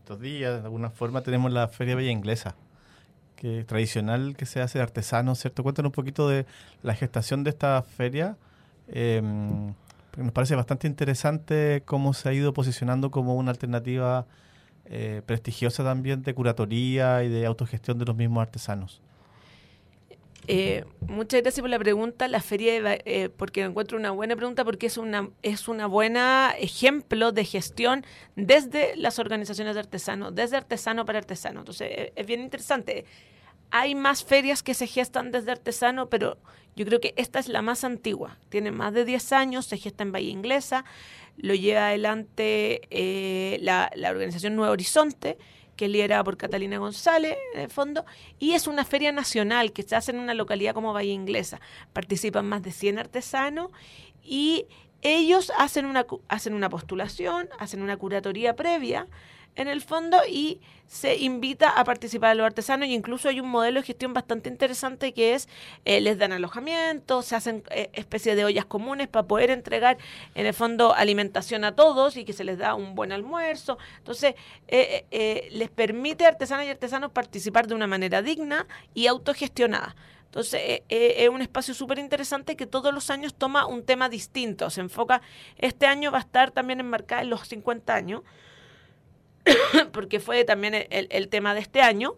estos 0.00 0.20
días 0.20 0.60
de 0.60 0.64
alguna 0.64 0.90
forma 0.90 1.22
tenemos 1.22 1.52
la 1.52 1.68
Feria 1.68 1.94
Bella 1.94 2.10
Inglesa 2.10 2.56
que 3.36 3.64
tradicional 3.64 4.36
que 4.36 4.44
se 4.44 4.60
hace 4.60 4.78
de 4.78 4.82
artesanos, 4.82 5.38
¿cierto? 5.38 5.62
Cuéntanos 5.62 5.88
un 5.88 5.94
poquito 5.94 6.28
de 6.28 6.44
la 6.82 6.94
gestación 6.94 7.42
de 7.42 7.50
esta 7.50 7.82
feria. 7.82 8.36
Eh, 8.88 9.22
nos 10.16 10.32
parece 10.32 10.54
bastante 10.54 10.86
interesante 10.86 11.82
cómo 11.84 12.14
se 12.14 12.28
ha 12.28 12.32
ido 12.32 12.52
posicionando 12.52 13.10
como 13.10 13.36
una 13.36 13.50
alternativa 13.50 14.26
eh, 14.86 15.22
prestigiosa 15.24 15.84
también 15.84 16.22
de 16.22 16.34
curatoría 16.34 17.22
y 17.22 17.28
de 17.28 17.46
autogestión 17.46 17.98
de 17.98 18.04
los 18.04 18.16
mismos 18.16 18.42
artesanos. 18.42 19.00
Eh, 20.48 20.84
muchas 21.06 21.42
gracias 21.42 21.60
por 21.60 21.70
la 21.70 21.78
pregunta. 21.78 22.26
La 22.26 22.40
feria, 22.40 22.98
eh, 23.04 23.28
porque 23.36 23.62
encuentro 23.62 23.96
una 23.98 24.10
buena 24.10 24.34
pregunta, 24.34 24.64
porque 24.64 24.86
es 24.86 24.96
una 24.96 25.30
es 25.42 25.68
una 25.68 25.86
buena 25.86 26.54
ejemplo 26.58 27.30
de 27.30 27.44
gestión 27.44 28.04
desde 28.34 28.96
las 28.96 29.18
organizaciones 29.18 29.74
de 29.74 29.80
artesanos, 29.80 30.34
desde 30.34 30.56
artesano 30.56 31.04
para 31.04 31.18
artesano. 31.18 31.60
Entonces, 31.60 31.88
es, 31.94 32.12
es 32.16 32.26
bien 32.26 32.40
interesante. 32.40 33.04
Hay 33.70 33.94
más 33.94 34.24
ferias 34.24 34.62
que 34.62 34.74
se 34.74 34.86
gestan 34.86 35.30
desde 35.30 35.52
artesano, 35.52 36.08
pero 36.08 36.38
yo 36.76 36.84
creo 36.86 37.00
que 37.00 37.14
esta 37.16 37.38
es 37.38 37.48
la 37.48 37.62
más 37.62 37.84
antigua. 37.84 38.38
Tiene 38.48 38.70
más 38.70 38.92
de 38.92 39.04
10 39.04 39.32
años, 39.32 39.66
se 39.66 39.76
gesta 39.76 40.02
en 40.02 40.12
Bahía 40.12 40.30
Inglesa, 40.30 40.84
lo 41.36 41.54
lleva 41.54 41.88
adelante 41.88 42.82
eh, 42.90 43.58
la, 43.62 43.90
organización 44.08 44.56
Nuevo 44.56 44.72
Horizonte, 44.72 45.38
que 45.76 45.86
es 45.86 45.90
liderada 45.90 46.24
por 46.24 46.36
Catalina 46.36 46.78
González, 46.78 47.36
en 47.54 47.60
el 47.60 47.70
fondo, 47.70 48.04
y 48.38 48.52
es 48.52 48.66
una 48.66 48.84
feria 48.84 49.12
nacional 49.12 49.72
que 49.72 49.82
se 49.82 49.96
hace 49.96 50.10
en 50.12 50.18
una 50.18 50.34
localidad 50.34 50.74
como 50.74 50.92
Bahía 50.92 51.12
Inglesa. 51.12 51.60
Participan 51.92 52.46
más 52.46 52.62
de 52.62 52.72
100 52.72 52.98
artesanos 52.98 53.70
y 54.22 54.66
ellos 55.02 55.50
hacen 55.58 55.86
una, 55.86 56.06
hacen 56.28 56.54
una 56.54 56.68
postulación, 56.68 57.48
hacen 57.58 57.82
una 57.82 57.96
curatoría 57.96 58.54
previa, 58.54 59.06
en 59.56 59.68
el 59.68 59.80
fondo 59.80 60.18
y 60.28 60.60
se 60.86 61.16
invita 61.16 61.70
a 61.70 61.84
participar 61.84 62.30
a 62.30 62.34
los 62.34 62.44
artesanos 62.44 62.88
y 62.88 62.94
incluso 62.94 63.28
hay 63.28 63.40
un 63.40 63.48
modelo 63.48 63.80
de 63.80 63.86
gestión 63.86 64.12
bastante 64.12 64.48
interesante 64.48 65.12
que 65.12 65.34
es 65.34 65.48
eh, 65.84 66.00
les 66.00 66.18
dan 66.18 66.32
alojamiento, 66.32 67.22
se 67.22 67.36
hacen 67.36 67.62
eh, 67.70 67.90
especies 67.92 68.36
de 68.36 68.44
ollas 68.44 68.64
comunes 68.64 69.06
para 69.06 69.26
poder 69.26 69.50
entregar 69.50 69.98
en 70.34 70.46
el 70.46 70.54
fondo 70.54 70.94
alimentación 70.94 71.64
a 71.64 71.76
todos 71.76 72.16
y 72.16 72.24
que 72.24 72.32
se 72.32 72.42
les 72.42 72.58
da 72.58 72.74
un 72.74 72.94
buen 72.94 73.12
almuerzo. 73.12 73.78
Entonces 73.98 74.34
eh, 74.68 75.48
les 75.52 75.70
permite 75.70 76.24
a 76.24 76.28
artesanas 76.28 76.66
y 76.66 76.70
artesanos 76.70 77.12
participar 77.12 77.66
de 77.66 77.74
una 77.74 77.86
manera 77.86 78.22
digna 78.22 78.66
y 78.94 79.06
autogestionada. 79.06 79.94
Entonces, 80.30 80.60
eh, 80.62 80.84
eh, 80.88 81.14
es 81.24 81.28
un 81.28 81.42
espacio 81.42 81.74
súper 81.74 81.98
interesante 81.98 82.54
que 82.54 82.64
todos 82.64 82.94
los 82.94 83.10
años 83.10 83.34
toma 83.34 83.66
un 83.66 83.82
tema 83.82 84.08
distinto. 84.08 84.70
Se 84.70 84.80
enfoca, 84.80 85.22
este 85.58 85.86
año 85.86 86.12
va 86.12 86.18
a 86.18 86.20
estar 86.20 86.52
también 86.52 86.78
enmarcada 86.78 87.22
en 87.22 87.30
los 87.30 87.48
50 87.48 87.92
años, 87.92 88.22
porque 89.92 90.20
fue 90.20 90.44
también 90.44 90.74
el, 90.74 91.08
el, 91.10 91.28
tema 91.28 91.54
de 91.54 91.60
este 91.60 91.82
año. 91.82 92.14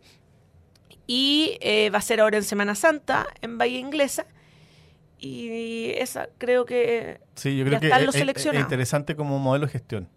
Y 1.07 1.59
eh, 1.61 1.91
va 1.91 1.99
a 1.99 2.03
ser 2.03 2.21
ahora 2.21 2.37
en 2.37 2.45
Semana 2.45 2.75
Santa, 2.75 3.27
en 3.41 3.59
Bahía 3.59 3.79
Inglesa. 3.79 4.27
Y 5.19 5.91
esa 5.99 6.29
creo 6.39 6.65
que 6.65 7.21
sí, 7.37 7.57
yo 7.57 7.65
creo 7.65 7.79
que 7.79 7.89
es, 7.89 8.47
es 8.47 8.55
interesante 8.55 9.15
como 9.15 9.39
modelo 9.39 9.67
de 9.67 9.73
gestión 9.73 10.09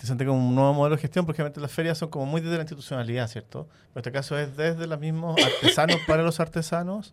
interesante 0.00 0.24
como 0.24 0.48
un 0.48 0.54
nuevo 0.54 0.72
modelo 0.72 0.96
de 0.96 1.02
gestión, 1.02 1.26
porque 1.26 1.42
obviamente 1.42 1.60
las 1.60 1.72
ferias 1.72 1.98
son 1.98 2.08
como 2.08 2.24
muy 2.24 2.40
desde 2.40 2.56
la 2.56 2.62
institucionalidad, 2.62 3.28
¿cierto? 3.28 3.68
En 3.94 3.98
este 3.98 4.10
caso 4.10 4.38
es 4.38 4.56
desde 4.56 4.86
los 4.86 4.98
mismos 4.98 5.36
artesanos 5.44 5.98
para 6.06 6.22
los 6.22 6.40
artesanos, 6.40 7.12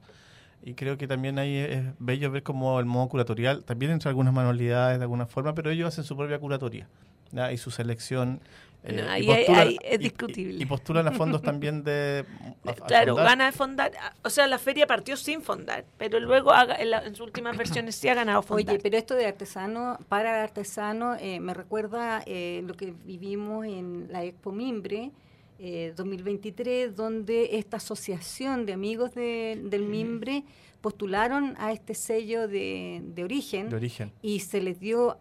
y 0.64 0.74
creo 0.74 0.98
que 0.98 1.06
también 1.06 1.38
ahí 1.38 1.58
es 1.58 1.84
bello 2.00 2.32
ver 2.32 2.44
como 2.44 2.80
el 2.80 2.86
modo 2.86 3.10
curatorial, 3.10 3.66
también 3.66 3.92
entre 3.92 4.08
algunas 4.08 4.34
manualidades 4.34 5.00
de 5.00 5.04
alguna 5.04 5.26
forma, 5.26 5.54
pero 5.54 5.70
ellos 5.70 5.86
hacen 5.90 6.06
su 6.06 6.16
propia 6.16 6.40
curatoría, 6.40 6.88
¿ya? 7.32 7.52
y 7.52 7.58
su 7.58 7.72
selección. 7.72 8.40
Eh, 8.88 9.06
ahí, 9.10 9.78
es 9.84 10.00
discutible. 10.00 10.60
Y, 10.60 10.64
y, 10.64 10.66
postulan 10.66 11.08
a 11.08 11.12
fondos 11.12 11.42
también 11.42 11.84
de... 11.84 12.26
A, 12.66 12.70
a 12.70 12.74
claro, 12.88 13.16
gana 13.16 13.48
de 13.48 13.52
fondar. 13.52 13.92
O 14.24 14.30
sea, 14.30 14.48
la 14.48 14.58
feria 14.58 14.88
partió 14.88 15.18
sin 15.18 15.42
fondar, 15.42 15.86
pero 15.98 16.20
luego 16.20 16.52
haga, 16.52 16.76
en, 16.76 16.92
la, 16.92 17.06
en, 17.06 17.14
sus 17.16 17.28
últimas 17.28 17.58
versiones 17.58 17.96
sí 17.96 18.08
ha 18.08 18.16
ganado 18.16 18.42
fondar. 18.42 18.76
Oye, 18.76 18.82
pero 18.82 18.98
esto 18.98 19.16
de 19.16 19.26
artesano, 19.26 19.98
para 20.08 20.42
artesano, 20.42 21.16
eh, 21.20 21.40
me 21.40 21.54
recuerda 21.54 22.24
eh, 22.26 22.62
lo 22.66 22.76
que 22.76 22.94
vivimos 23.06 23.66
en 23.66 24.08
la 24.10 24.24
Expo 24.24 24.52
Mimbre, 24.52 25.12
eh, 25.60 25.94
2023, 25.98 26.96
donde 26.96 27.58
esta 27.58 27.78
asociación 27.78 28.66
de 28.66 28.74
amigos 28.74 29.14
de, 29.16 29.60
del 29.66 29.84
Mimbre 29.84 30.44
postularon 30.82 31.56
a 31.58 31.74
este 31.74 31.94
sello 31.96 32.48
de, 32.48 33.02
de, 33.04 33.24
origen, 33.24 33.70
de 33.70 33.76
origen 33.76 34.14
y 34.22 34.40
se 34.42 34.62
les 34.62 34.80
dio 34.80 35.18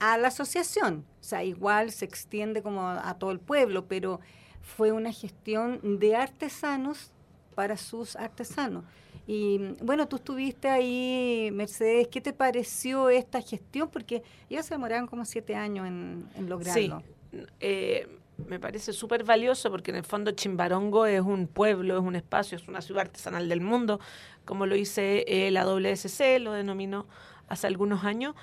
a 0.00 0.18
la 0.18 0.28
asociación. 0.28 1.04
Sea, 1.26 1.42
igual 1.42 1.90
se 1.90 2.04
extiende 2.04 2.62
como 2.62 2.88
a, 2.88 3.14
todo 3.18 3.32
el 3.32 3.40
pueblo, 3.40 3.86
pero 3.86 4.20
fue 4.62 4.92
una 4.92 5.12
gestión 5.12 5.98
de 5.98 6.14
artesanos 6.14 7.10
para 7.56 7.76
sus 7.76 8.14
artesanos. 8.14 8.84
Y 9.26 9.58
bueno, 9.82 10.06
tú 10.06 10.16
estuviste 10.16 10.68
ahí, 10.68 11.50
Mercedes, 11.52 12.06
¿qué 12.06 12.20
te 12.20 12.32
pareció 12.32 13.08
esta 13.08 13.40
gestión? 13.40 13.90
Porque 13.90 14.22
ellos 14.48 14.66
se 14.66 14.74
demoraron 14.74 15.08
como 15.08 15.24
siete 15.24 15.56
años 15.56 15.88
en, 15.88 16.28
lograrlo. 16.48 17.02
Sí, 17.32 17.38
eh, 17.58 18.06
me 18.46 18.60
parece 18.60 18.92
súper 18.92 19.24
valioso 19.24 19.68
porque 19.68 19.90
en 19.90 19.96
el 19.96 20.04
fondo 20.04 20.30
Chimbarongo 20.30 21.06
es 21.06 21.22
un 21.22 21.48
pueblo, 21.48 21.98
es 21.98 22.04
un 22.04 22.14
espacio, 22.14 22.56
es 22.56 22.68
una 22.68 22.82
ciudad 22.82 23.00
artesanal 23.00 23.48
del 23.48 23.62
mundo, 23.62 23.98
como 24.44 24.64
lo 24.66 24.76
dice 24.76 25.24
eh, 25.26 25.50
la 25.50 25.64
WSC, 25.64 26.38
lo 26.38 26.52
denominó 26.52 27.08
hace 27.48 27.66
algunos 27.66 28.04
años. 28.04 28.36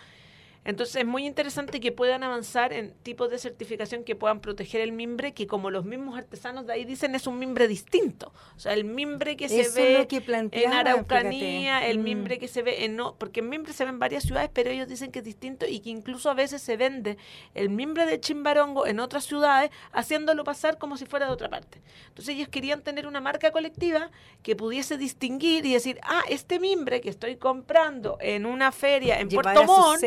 Entonces 0.66 0.98
es 0.98 1.06
muy 1.06 1.26
interesante 1.26 1.80
que 1.80 1.92
puedan 1.92 2.24
avanzar 2.24 2.72
en 2.72 2.94
tipos 3.04 3.30
de 3.30 3.38
certificación 3.38 4.04
que 4.04 4.16
puedan 4.16 4.40
proteger 4.40 4.82
el 4.82 4.94
mimbre, 4.94 5.34
que 5.34 5.46
como 5.46 5.70
los 5.70 5.84
mismos 5.84 6.18
artesanos 6.18 6.66
de 6.66 6.74
ahí 6.74 6.86
dicen 6.86 7.16
es 7.16 7.28
un 7.28 7.38
mimbre 7.38 7.68
distinto. 7.68 8.32
O 8.56 8.60
sea, 8.60 8.74
el 8.74 8.86
mimbre 8.86 9.36
que 9.36 9.50
se 9.50 9.70
ve 9.70 10.08
en 10.52 10.74
Araucanía, 10.74 11.86
el 11.88 12.00
mm. 12.00 12.04
mimbre 12.04 12.40
que 12.40 12.48
se 12.48 12.62
ve 12.62 12.86
en 12.86 12.96
no, 12.96 13.16
porque 13.16 13.42
el 13.42 13.48
mimbre 13.48 13.74
se 13.74 13.84
ve 13.84 13.90
en 13.90 14.00
varias 14.00 14.24
ciudades, 14.24 14.50
pero 14.54 14.70
ellos 14.70 14.88
dicen 14.88 15.12
que 15.12 15.20
es 15.20 15.26
distinto 15.26 15.66
y 15.68 15.80
que 15.80 15.90
incluso 15.90 16.30
a 16.30 16.34
veces 16.34 16.62
se 16.62 16.78
vende 16.78 17.18
el 17.56 17.70
mimbre 17.70 18.06
de 18.06 18.20
Chimbarongo 18.20 18.88
en 18.88 19.00
otras 19.00 19.26
ciudades, 19.26 19.72
haciéndolo 19.92 20.44
pasar 20.44 20.78
como 20.78 20.98
si 20.98 21.06
fuera 21.06 21.26
de 21.26 21.34
otra 21.34 21.50
parte. 21.50 21.82
Entonces 22.08 22.36
ellos 22.36 22.48
querían 22.48 22.82
tener 22.82 23.08
una 23.08 23.20
marca 23.20 23.52
colectiva 23.52 24.12
que 24.42 24.56
pudiese 24.56 24.98
distinguir 24.98 25.66
y 25.66 25.74
decir, 25.74 26.00
ah, 26.04 26.24
este 26.30 26.60
mimbre 26.60 27.02
que 27.02 27.10
estoy 27.10 27.36
comprando 27.36 28.18
en 28.22 28.46
una 28.46 28.72
feria 28.72 29.20
en 29.20 29.30
Puerto 29.30 29.64
Montt 29.66 30.04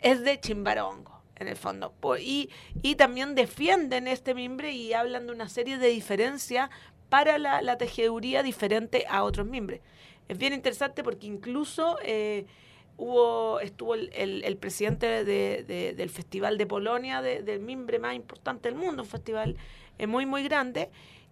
es 0.00 0.22
de 0.22 0.40
Chimbarongo, 0.40 1.20
en 1.36 1.48
el 1.48 1.56
fondo. 1.56 1.92
Y, 2.18 2.50
y 2.82 2.94
también 2.96 3.34
defienden 3.34 4.08
este 4.08 4.34
mimbre 4.34 4.72
y 4.72 4.92
hablan 4.92 5.26
de 5.26 5.32
una 5.32 5.48
serie 5.48 5.78
de 5.78 5.88
diferencias 5.88 6.70
para 7.08 7.38
la, 7.38 7.76
tejeduría 7.76 8.42
diferente 8.42 9.04
a 9.08 9.24
otros 9.24 9.46
mimbres. 9.46 9.80
Es 10.28 10.38
bien 10.38 10.52
interesante 10.52 11.02
porque 11.02 11.26
incluso 11.26 11.98
eh, 12.04 12.46
hubo 12.96 13.58
estuvo 13.60 13.94
el, 13.94 14.10
el, 14.12 14.56
presidente 14.56 15.24
de, 15.24 15.94
del 15.96 16.10
Festival 16.10 16.56
de 16.56 16.66
Polonia, 16.66 17.20
del 17.20 17.60
mimbre 17.60 17.98
más 17.98 18.14
importante 18.14 18.68
del 18.68 18.78
mundo, 18.78 19.02
un 19.02 19.08
festival 19.08 19.56
eh, 19.98 20.06
muy, 20.06 20.24
muy 20.24 20.44
grande, 20.44 20.90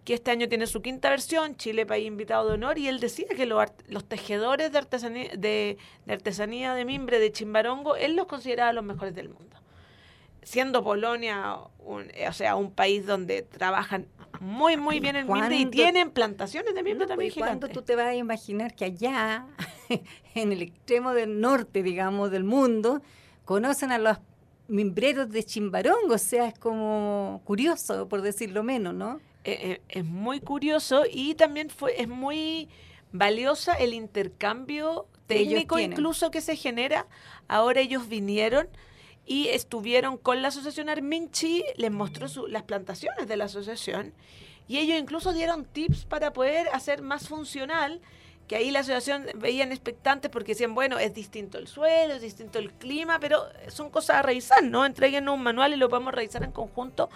que 0.09 0.15
este 0.15 0.31
año 0.31 0.49
tiene 0.49 0.67
su 0.67 0.81
quinta 0.81 1.11
versión, 1.11 1.55
Chile 1.57 1.85
país 1.85 2.07
invitado 2.07 2.49
de 2.49 2.55
honor, 2.55 2.79
y 2.79 2.89
él 2.89 2.99
decía 2.99 3.27
que 3.37 3.45
los, 3.45 3.69
tejedores 4.09 4.73
de 4.73 4.79
artesanía, 4.79 5.29
de, 5.37 5.77
artesanía 6.09 6.73
de 6.73 6.87
mimbre 6.87 7.21
de 7.21 7.31
Chimbarongo, 7.31 7.95
él 7.95 8.17
los 8.17 8.25
consideraba 8.25 8.73
los 8.73 8.83
mejores 8.83 9.15
del 9.15 9.29
mundo. 9.29 9.59
Siendo 10.43 10.83
Polonia, 10.83 11.59
un, 11.81 12.07
o 12.27 12.33
sea, 12.33 12.57
un 12.57 12.73
país 12.73 13.05
donde 13.05 13.43
trabajan 13.43 14.07
muy, 14.41 14.79
muy 14.79 14.99
bien 14.99 15.15
el 15.15 15.27
mimbre 15.27 15.57
y 15.57 15.67
tienen 15.67 16.11
plantaciones 16.11 16.75
de 16.75 16.83
mimbre 16.83 17.07
también 17.07 17.31
pues, 17.31 17.45
¿Cuándo 17.45 17.69
tú 17.69 17.83
te 17.83 17.95
vas 17.95 18.07
a 18.07 18.15
imaginar 18.15 18.75
que 18.75 18.87
allá, 18.87 19.45
en 20.35 20.53
el 20.53 20.63
extremo 20.63 21.13
del 21.13 21.39
norte, 21.39 21.83
digamos, 21.83 22.31
del 22.31 22.45
mundo, 22.45 23.03
conocen 23.45 23.93
a 23.93 23.99
los 23.99 24.17
mimbreros 24.69 25.29
de 25.29 25.45
Chimbarongo? 25.45 26.15
O 26.15 26.19
sea, 26.19 26.47
es 26.47 26.59
como 26.59 27.43
curioso, 27.45 28.09
por 28.09 28.23
decirlo 28.23 28.63
menos, 28.63 28.95
¿no? 28.95 29.21
Eh, 29.49 29.59
eh, 29.63 29.81
es 29.89 30.05
muy 30.05 30.41
curioso 30.41 31.05
y 31.11 31.35
también 31.35 31.71
fue 31.71 32.03
es 32.03 32.07
muy 32.07 32.69
valiosa 33.13 33.73
el 33.73 33.95
intercambio 33.95 35.07
técnico 35.27 35.79
incluso 35.79 36.31
que 36.31 36.43
se 36.43 36.55
genera. 36.55 37.07
Ahora 37.49 37.81
ellos 37.81 38.09
vinieron 38.09 38.69
y 39.25 39.49
estuvieron 39.49 40.19
con 40.19 40.43
la 40.43 40.49
asociación 40.49 40.91
Arminchi, 40.91 41.65
les 41.79 41.91
mostró 41.91 42.47
las 42.47 42.65
plantaciones 42.65 43.27
de 43.27 43.39
la 43.39 43.45
asociación 43.45 44.13
y 44.69 44.79
ellos 44.81 44.99
incluso 44.99 45.33
dieron 45.33 45.65
tips 45.65 46.05
para 46.05 46.35
poder 46.35 46.69
hacer 46.75 47.01
más 47.01 47.27
funcional 47.27 48.03
que 48.49 48.57
ahí 48.57 48.71
la 48.71 48.81
asociación 48.81 49.27
veían 49.37 49.71
expectantes 49.71 50.31
porque 50.31 50.53
decían, 50.53 50.75
bueno, 50.75 50.99
es 50.99 51.15
distinto 51.15 51.59
el 51.59 51.69
suelo, 51.69 52.15
es 52.15 52.23
distinto 52.23 52.59
el 52.59 52.73
clima, 52.73 53.19
pero 53.21 53.45
son 53.69 53.91
cosas 53.91 54.17
a 54.17 54.23
revisar, 54.23 54.65
¿no? 54.65 54.87
Entreguen 54.87 55.29
un 55.29 55.43
manual 55.43 55.75
y 55.75 55.77
lo 55.77 55.91
podemos 55.91 56.15
revisar 56.15 56.43
en 56.43 56.51
conjunto 56.51 57.11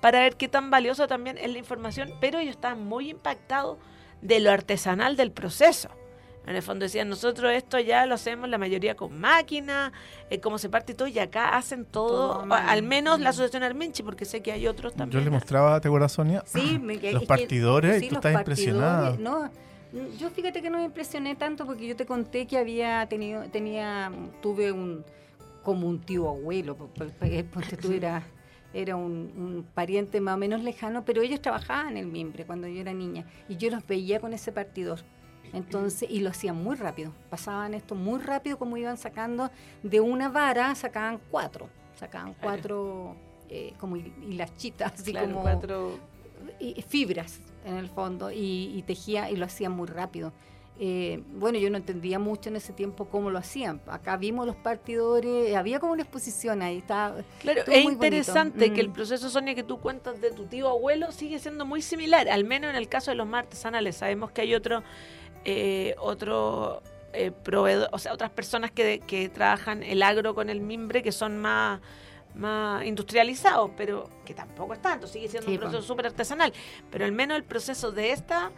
para 0.00 0.20
ver 0.20 0.36
qué 0.36 0.46
tan 0.46 0.70
valiosa 0.70 1.08
también 1.08 1.38
es 1.38 1.50
la 1.50 1.58
información, 1.58 2.14
pero 2.20 2.38
ellos 2.38 2.54
estaban 2.54 2.84
muy 2.84 3.10
impactados 3.10 3.78
de 4.22 4.38
lo 4.40 4.52
artesanal 4.52 5.16
del 5.16 5.32
proceso. 5.32 5.90
En 6.46 6.54
el 6.54 6.62
fondo 6.62 6.84
decían, 6.84 7.08
nosotros 7.08 7.52
esto 7.52 7.80
ya 7.80 8.06
lo 8.06 8.14
hacemos 8.14 8.48
la 8.48 8.56
mayoría 8.56 8.94
con 8.94 9.18
máquina, 9.18 9.92
eh, 10.30 10.38
cómo 10.38 10.58
se 10.58 10.68
parte 10.68 10.92
y 10.92 10.94
todo, 10.94 11.08
y 11.08 11.18
acá 11.18 11.56
hacen 11.56 11.84
todo, 11.84 12.46
al 12.48 12.84
menos 12.84 13.18
la 13.18 13.30
asociación 13.30 13.64
Arminchi, 13.64 14.04
porque 14.04 14.24
sé 14.24 14.42
que 14.42 14.52
hay 14.52 14.68
otros 14.68 14.94
también. 14.94 15.20
Yo 15.20 15.24
le 15.24 15.30
mostraba, 15.30 15.80
¿te 15.80 15.88
acuerdas, 15.88 16.12
Sonia? 16.12 16.44
Sí, 16.46 16.80
los 17.10 17.24
partidores, 17.24 18.00
y 18.00 18.08
tú 18.08 18.14
estás 18.14 18.34
impresionada. 18.34 19.16
No, 19.18 19.50
yo 20.18 20.30
fíjate 20.30 20.62
que 20.62 20.70
no 20.70 20.78
me 20.78 20.84
impresioné 20.84 21.36
tanto 21.36 21.66
porque 21.66 21.86
yo 21.86 21.96
te 21.96 22.06
conté 22.06 22.46
que 22.46 22.58
había 22.58 23.06
tenido, 23.08 23.42
tenía, 23.50 24.12
tuve 24.42 24.72
un, 24.72 25.04
como 25.62 25.88
un 25.88 26.00
tío 26.00 26.28
abuelo, 26.28 26.76
porque 26.76 27.44
tú 27.80 27.92
eras 27.92 28.24
era 28.72 28.96
un, 28.96 29.66
pariente 29.74 30.20
más 30.20 30.34
o 30.34 30.38
menos 30.38 30.62
lejano, 30.62 31.04
pero 31.04 31.22
ellos 31.22 31.40
trabajaban 31.40 31.96
en 31.96 31.96
el 31.98 32.06
mimbre 32.06 32.44
cuando 32.44 32.68
yo 32.68 32.80
era 32.80 32.92
niña 32.92 33.24
y 33.48 33.56
yo 33.56 33.70
los 33.70 33.86
veía 33.86 34.20
con 34.20 34.32
ese 34.32 34.52
partidor. 34.52 35.00
Entonces, 35.52 36.10
y 36.10 36.20
lo 36.20 36.30
hacían 36.30 36.56
muy 36.62 36.74
rápido, 36.74 37.12
pasaban 37.30 37.72
esto 37.74 37.94
muy 37.94 38.20
rápido 38.20 38.58
como 38.58 38.76
iban 38.76 38.96
sacando 38.96 39.50
de 39.82 40.00
una 40.00 40.28
vara, 40.28 40.74
sacaban 40.74 41.20
cuatro, 41.30 41.68
sacaban 41.94 42.34
cuatro 42.40 43.14
eh, 43.48 43.72
como 43.78 43.96
hilachitas, 43.96 44.94
así 45.00 45.14
como 45.14 45.42
cuatro 45.42 45.98
fibras 46.88 47.40
en 47.64 47.76
el 47.76 47.88
fondo 47.88 48.30
y, 48.30 48.72
y 48.76 48.82
tejía 48.82 49.30
y 49.30 49.36
lo 49.36 49.46
hacían 49.46 49.72
muy 49.72 49.88
rápido. 49.88 50.32
Eh, 50.78 51.22
bueno, 51.32 51.58
yo 51.58 51.70
no 51.70 51.78
entendía 51.78 52.18
mucho 52.18 52.50
en 52.50 52.56
ese 52.56 52.72
tiempo 52.72 53.06
cómo 53.06 53.30
lo 53.30 53.38
hacían. 53.38 53.80
Acá 53.86 54.16
vimos 54.18 54.46
los 54.46 54.56
partidores, 54.56 55.54
había 55.56 55.80
como 55.80 55.92
una 55.92 56.02
exposición 56.02 56.60
ahí. 56.60 56.78
Estaba, 56.78 57.16
claro, 57.40 57.62
es 57.66 57.84
interesante 57.84 58.72
que 58.72 58.80
el 58.80 58.90
mm. 58.90 58.92
proceso, 58.92 59.30
Sonia, 59.30 59.54
que 59.54 59.62
tú 59.62 59.78
cuentas 59.78 60.20
de 60.20 60.30
tu 60.32 60.44
tío 60.44 60.68
abuelo 60.68 61.12
sigue 61.12 61.38
siendo 61.38 61.64
muy 61.64 61.80
similar, 61.80 62.28
al 62.28 62.44
menos 62.44 62.70
en 62.70 62.76
el 62.76 62.88
caso 62.88 63.10
de 63.10 63.14
los 63.14 63.26
más 63.26 63.44
artesanales. 63.44 63.96
Sabemos 63.96 64.32
que 64.32 64.42
hay 64.42 64.54
otro, 64.54 64.82
eh, 65.46 65.94
otro 65.98 66.82
eh, 67.14 67.30
proveedor, 67.30 67.88
o 67.92 67.98
sea, 67.98 68.12
otras 68.12 68.30
personas 68.30 68.70
que, 68.70 69.00
que 69.06 69.30
trabajan 69.30 69.82
el 69.82 70.02
agro 70.02 70.34
con 70.34 70.50
el 70.50 70.60
mimbre 70.60 71.02
que 71.02 71.12
son 71.12 71.38
más 71.38 71.80
más 72.36 72.84
industrializados, 72.84 73.70
pero 73.76 74.08
que 74.24 74.34
tampoco 74.34 74.74
es 74.74 74.82
tanto, 74.82 75.06
sigue 75.06 75.28
siendo 75.28 75.50
un 75.50 75.58
proceso 75.58 75.82
súper 75.82 76.06
artesanal. 76.06 76.52
Pero 76.90 77.04
al 77.04 77.12
menos 77.12 77.36
el 77.36 77.44
proceso 77.44 77.92
de 77.92 78.12
esta 78.12 78.50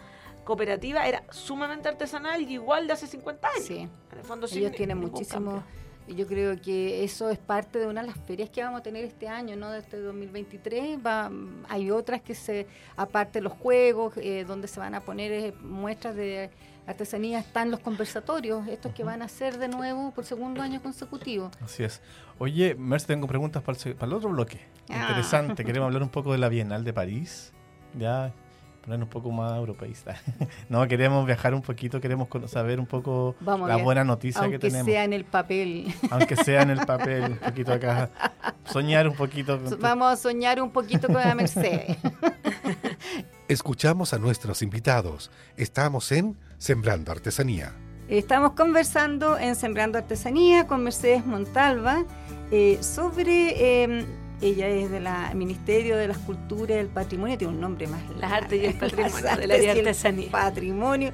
cooperativa 0.45 1.07
era 1.07 1.23
sumamente 1.31 1.89
artesanal 1.89 2.41
y 2.43 2.55
igual 2.55 2.87
de 2.87 2.95
hace 2.95 3.07
50 3.07 3.49
años. 3.49 3.67
Sí. 3.67 3.79
En 3.79 4.19
el 4.19 4.25
fondo, 4.25 4.47
Ellos 4.51 4.73
tienen 4.73 4.99
muchísimo. 4.99 5.63
Y 6.07 6.15
yo 6.15 6.27
creo 6.27 6.59
que 6.59 7.05
eso 7.05 7.29
es 7.29 7.39
parte 7.39 7.79
de 7.79 7.87
una 7.87 8.01
de 8.01 8.07
las 8.07 8.17
ferias 8.17 8.49
que 8.49 8.63
vamos 8.63 8.81
a 8.81 8.83
tener 8.83 9.05
este 9.05 9.29
año, 9.29 9.57
¿no? 9.57 9.71
De 9.71 9.81
este 9.81 10.01
2023. 10.01 10.99
Va, 11.05 11.31
hay 11.69 11.91
otras 11.91 12.23
que 12.23 12.35
se, 12.35 12.67
aparte 12.97 13.41
de 13.41 13.43
los 13.43 13.53
juegos, 13.53 14.15
eh, 14.17 14.47
donde 14.49 14.69
se 14.69 14.81
van 14.81 14.95
a 14.95 15.03
poner 15.03 15.33
eh, 15.33 15.53
muestras 15.61 16.17
de 16.17 16.51
artesanía, 16.89 17.39
están 17.39 17.71
los 17.71 17.81
conversatorios, 17.81 18.67
estos 18.69 18.93
que 18.93 19.05
van 19.05 19.23
a 19.23 19.29
ser 19.29 19.59
de 19.59 19.69
nuevo 19.69 20.11
por 20.13 20.25
segundo 20.25 20.63
año 20.63 20.83
consecutivo. 20.83 21.51
Así 21.63 21.85
es. 21.85 22.01
Oye, 22.39 22.75
Merce, 22.75 23.07
tengo 23.07 23.27
preguntas 23.27 23.63
para 23.63 23.79
el, 23.79 23.95
para 23.95 24.07
el 24.07 24.13
otro 24.15 24.31
bloque. 24.31 24.61
Ah. 24.89 25.01
Interesante. 25.01 25.65
Queremos 25.65 25.87
hablar 25.87 26.03
un 26.03 26.09
poco 26.09 26.33
de 26.33 26.39
la 26.39 26.49
Bienal 26.49 26.85
de 26.85 26.93
París. 26.93 27.53
Ya 27.99 28.33
un 28.97 29.09
poco 29.09 29.31
más 29.31 29.53
europeísta. 29.57 30.17
no, 30.69 30.87
queremos 30.89 31.27
viajar 31.27 31.55
un 31.55 31.63
poquito, 31.63 32.01
queremos 32.01 32.29
saber 32.47 32.81
un 32.81 32.87
poco 32.87 33.37
la 33.41 33.77
buena 33.77 34.05
noticia 34.05 34.49
que 34.49 34.59
tenemos. 34.59 34.81
Aunque 34.81 34.93
sea 34.93 35.05
en 35.05 35.13
el 35.13 35.25
papel. 35.25 35.95
Aunque 36.11 36.37
sea 36.37 36.63
en 36.63 36.71
el 36.71 36.79
papel, 36.87 37.33
un 37.33 37.39
poquito 37.39 37.73
acá. 37.73 38.11
Soñar 38.65 39.09
un 39.09 39.15
poquito. 39.15 39.61
Vamos 39.81 40.13
a 40.13 40.17
soñar 40.17 40.63
un 40.63 40.71
poquito 40.71 41.09
con 41.09 41.17
la 41.17 41.35
Mercedes. 41.35 41.99
Escuchamos 43.49 44.13
a 44.13 44.19
nuestros 44.19 44.63
invitados. 44.63 45.31
Estamos 45.57 46.13
en 46.13 46.37
Sembrando 46.59 47.13
Artesanía. 47.13 47.73
Estamos 48.09 48.53
conversando 48.53 49.39
en 49.39 49.55
Sembrando 49.55 49.97
Artesanía 49.97 50.67
con 50.67 50.83
Mercedes 50.83 51.25
Montalva 51.25 52.05
eh, 52.51 52.79
sobre... 52.83 53.85
Eh, 53.85 54.07
ella 54.41 54.69
es 54.69 54.89
del 54.93 55.09
Ministerio 55.35 55.97
de 55.97 56.07
las 56.07 56.19
Culturas 56.19 56.77
y 56.77 56.81
el 56.81 56.87
Patrimonio, 56.87 57.37
tiene 57.37 57.55
un 57.55 57.61
nombre 57.61 57.89
más 57.89 58.01
largo. 58.03 58.21
Las 58.21 58.33
artes 58.33 58.63
y 58.63 58.67
el 58.67 58.75
patrimonio, 58.75 59.37
de 59.37 59.47
la 59.49 59.73
artesanía. 59.73 60.31
Patrimonio, 60.31 61.13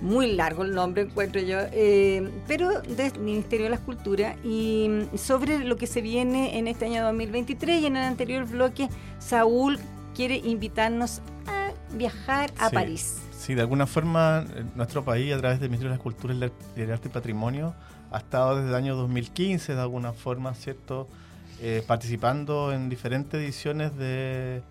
muy 0.00 0.32
largo 0.32 0.62
el 0.62 0.74
nombre 0.74 1.02
encuentro 1.02 1.40
yo, 1.42 1.58
eh, 1.72 2.30
pero 2.46 2.80
del 2.80 3.18
Ministerio 3.18 3.64
de 3.64 3.70
las 3.70 3.80
Culturas 3.80 4.36
y 4.42 4.88
sobre 5.16 5.58
lo 5.58 5.76
que 5.76 5.86
se 5.86 6.00
viene 6.00 6.58
en 6.58 6.66
este 6.66 6.86
año 6.86 7.04
2023 7.04 7.82
y 7.82 7.86
en 7.86 7.96
el 7.98 8.04
anterior 8.04 8.46
bloque, 8.46 8.88
Saúl 9.18 9.78
quiere 10.14 10.36
invitarnos 10.36 11.20
a 11.46 11.72
viajar 11.94 12.52
a 12.58 12.70
París. 12.70 13.18
Sí, 13.46 13.54
de 13.54 13.60
alguna 13.60 13.86
forma 13.86 14.44
nuestro 14.74 15.04
país 15.04 15.32
a 15.32 15.38
través 15.38 15.60
del 15.60 15.68
Ministerio 15.68 15.92
de 15.92 15.98
las 15.98 16.02
Culturas 16.02 16.36
el 16.74 16.90
Arte 16.90 17.06
y 17.06 17.12
Patrimonio 17.12 17.76
ha 18.10 18.18
estado 18.18 18.56
desde 18.56 18.70
el 18.70 18.74
año 18.74 18.96
2015 18.96 19.76
de 19.76 19.80
alguna 19.80 20.12
forma, 20.12 20.52
¿cierto?, 20.54 21.06
eh, 21.60 21.84
participando 21.86 22.72
en 22.72 22.88
diferentes 22.88 23.40
ediciones 23.40 23.96
de, 23.96 24.64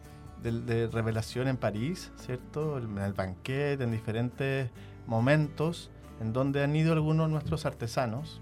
Revelación 0.91 1.47
en 1.47 1.55
París, 1.55 2.11
¿cierto? 2.17 2.77
En 2.77 2.97
el 2.97 3.13
banquete, 3.13 3.81
en 3.81 3.91
diferentes 3.91 4.69
momentos 5.07 5.89
en 6.19 6.33
donde 6.33 6.61
han 6.61 6.75
ido 6.75 6.91
algunos 6.91 7.29
nuestros 7.29 7.65
artesanos, 7.65 8.41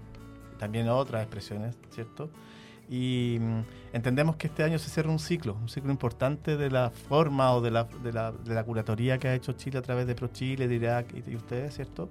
también 0.58 0.88
otras 0.88 1.22
expresiones, 1.22 1.76
¿cierto? 1.90 2.28
Y 2.88 3.38
mm, 3.40 3.60
entendemos 3.94 4.36
que 4.36 4.46
este 4.46 4.62
año 4.62 4.78
se 4.78 4.90
cierra 4.90 5.10
un 5.10 5.18
ciclo, 5.18 5.54
un 5.54 5.68
ciclo 5.68 5.90
importante 5.90 6.56
de 6.56 6.70
la 6.70 6.90
forma 6.90 7.52
o 7.54 7.60
de 7.60 7.70
la, 7.70 7.84
de 7.84 8.12
la, 8.12 8.32
de 8.32 8.54
la 8.54 8.64
curatoría 8.64 9.18
que 9.18 9.28
ha 9.28 9.34
hecho 9.34 9.52
Chile 9.52 9.78
a 9.78 9.82
través 9.82 10.06
de 10.06 10.14
ProChile, 10.14 10.68
de 10.68 10.74
Irak 10.74 11.06
y, 11.26 11.34
ustedes, 11.34 11.74
¿cierto? 11.74 12.08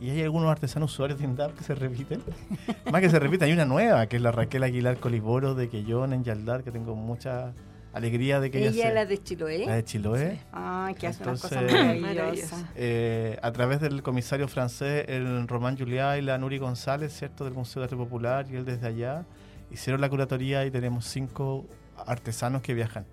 Y 0.00 0.10
hay 0.10 0.22
algunos 0.22 0.50
artesanos 0.50 0.92
usuarios 0.92 1.18
de 1.18 1.24
INDAP 1.24 1.56
que 1.56 1.64
se 1.64 1.74
repiten. 1.74 2.22
Más 2.92 3.00
que 3.00 3.08
se 3.08 3.18
repiten, 3.18 3.48
hay 3.48 3.54
una 3.54 3.64
nueva, 3.64 4.06
que 4.06 4.16
es 4.16 4.22
la 4.22 4.30
Raquel 4.30 4.62
Aguilar 4.62 4.98
Coliboro 4.98 5.54
de 5.54 5.68
Quellón 5.68 6.12
en 6.12 6.22
Yaldar, 6.22 6.62
que 6.62 6.70
tengo 6.70 6.94
mucha 6.94 7.54
alegría 7.96 8.40
de 8.40 8.50
que 8.50 8.58
ella, 8.58 8.68
ella 8.68 8.92
la 8.92 9.06
de 9.06 9.22
Chiloé. 9.22 9.64
La 9.64 9.76
de 9.76 9.84
Chiloé. 9.84 10.38
Ah, 10.52 10.92
que 10.98 11.06
hace 11.06 11.22
una 11.22 11.32
cosa 11.32 11.62
maravillosa. 11.62 12.70
Eh, 12.76 13.38
a 13.40 13.52
través 13.52 13.80
del 13.80 14.02
comisario 14.02 14.48
francés, 14.48 15.06
el 15.08 15.48
Román 15.48 15.78
Juliá 15.78 16.18
y 16.18 16.22
la 16.22 16.36
Nuri 16.36 16.58
González, 16.58 17.16
¿cierto? 17.16 17.44
Del 17.44 17.54
Museo 17.54 17.80
de 17.80 17.84
Arte 17.84 17.96
Popular, 17.96 18.46
y 18.50 18.56
él 18.56 18.66
desde 18.66 18.86
allá, 18.86 19.24
hicieron 19.70 20.00
la 20.00 20.08
curatoría 20.08 20.64
y 20.64 20.70
tenemos 20.70 21.04
cinco 21.06 21.66
artesanos 22.06 22.62
que 22.62 22.74
viajan. 22.74 23.06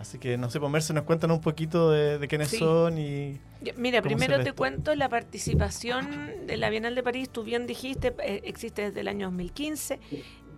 Así 0.00 0.18
que, 0.18 0.36
no 0.36 0.50
sé, 0.50 0.60
Pomerse, 0.60 0.92
nos 0.92 1.04
cuentan 1.04 1.30
un 1.30 1.40
poquito 1.40 1.90
de, 1.90 2.26
quiénes 2.28 2.50
son 2.50 2.98
y... 2.98 3.40
Mira, 3.76 4.02
primero 4.02 4.42
te 4.44 4.52
cuento 4.52 4.94
la 4.94 5.08
participación 5.08 6.46
de 6.46 6.58
la 6.58 6.68
Bienal 6.68 6.94
de 6.94 7.02
París. 7.02 7.30
Tú 7.30 7.42
bien 7.42 7.66
dijiste, 7.66 8.14
eh, 8.22 8.42
existe 8.44 8.82
desde 8.82 9.00
el 9.00 9.08
año 9.08 9.28
2015 9.28 9.98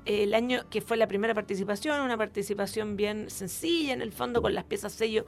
el 0.07 0.35
año 0.35 0.68
que 0.70 0.81
fue 0.81 0.96
la 0.96 1.09
primera 1.09 1.35
participación, 1.35 2.01
una 2.01 2.16
participación 2.16 2.96
bien 2.96 3.29
sencilla 3.29 3.92
en 3.92 4.01
el 4.01 4.12
fondo 4.12 4.40
con 4.40 4.55
las 4.55 4.64
piezas 4.64 4.92
sello 4.92 5.27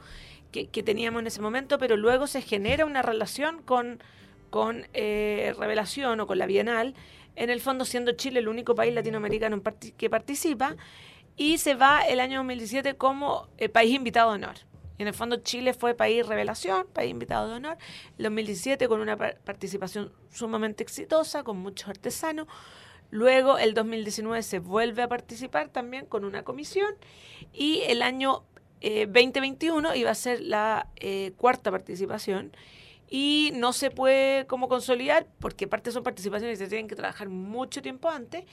que, 0.52 0.66
teníamos 0.82 1.20
en 1.20 1.26
ese 1.26 1.42
momento, 1.42 1.78
pero 1.78 1.96
luego 1.96 2.26
se 2.26 2.40
genera 2.40 2.86
una 2.86 3.02
relación 3.02 3.60
con, 3.62 4.02
con 4.50 4.86
eh, 4.94 5.54
Revelación 5.58 6.20
o 6.20 6.26
con 6.26 6.38
la 6.38 6.46
Bienal, 6.46 6.94
en 7.38 7.50
el 7.50 7.60
fondo 7.60 7.84
siendo 7.84 8.12
Chile 8.12 8.40
el 8.40 8.48
único 8.48 8.74
país 8.74 8.92
latinoamericano 8.92 9.62
que 9.96 10.10
participa, 10.10 10.76
y 11.36 11.58
se 11.58 11.74
va 11.74 12.00
el 12.00 12.18
año 12.18 12.38
2017 12.38 12.96
como 12.96 13.48
eh, 13.58 13.68
país 13.68 13.94
invitado 13.94 14.30
de 14.30 14.36
honor. 14.36 14.56
Y 14.98 15.02
en 15.02 15.08
el 15.08 15.14
fondo 15.14 15.36
Chile 15.36 15.72
fue 15.72 15.94
país 15.94 16.26
revelación, 16.26 16.88
país 16.92 17.12
invitado 17.12 17.48
de 17.48 17.54
honor. 17.54 17.78
El 18.18 18.24
2017 18.24 18.88
con 18.88 19.00
una 19.00 19.16
participación 19.16 20.12
sumamente 20.32 20.82
exitosa, 20.82 21.44
con 21.44 21.58
muchos 21.58 21.88
artesanos. 21.88 22.48
Luego, 23.10 23.56
el 23.56 23.72
2019 23.72 24.42
se 24.42 24.58
vuelve 24.58 25.02
a 25.02 25.08
participar 25.08 25.68
también 25.68 26.06
con 26.06 26.24
una 26.24 26.42
comisión 26.42 26.92
y 27.52 27.82
el 27.86 28.02
año 28.02 28.42
2021 28.82 29.92
eh, 29.92 29.98
iba 29.98 30.10
a 30.10 30.14
ser 30.14 30.40
la 30.40 30.88
eh, 30.96 31.32
cuarta 31.36 31.70
participación 31.70 32.52
y 33.08 33.52
no 33.54 33.72
se 33.72 33.90
puede 33.90 34.46
como 34.46 34.68
consolidar 34.68 35.26
porque 35.40 35.66
parte 35.66 35.92
son 35.92 36.02
participaciones 36.02 36.58
que 36.58 36.64
se 36.64 36.68
tienen 36.68 36.88
que 36.88 36.96
trabajar 36.96 37.28
mucho 37.28 37.82
tiempo 37.82 38.08
antes 38.08 38.44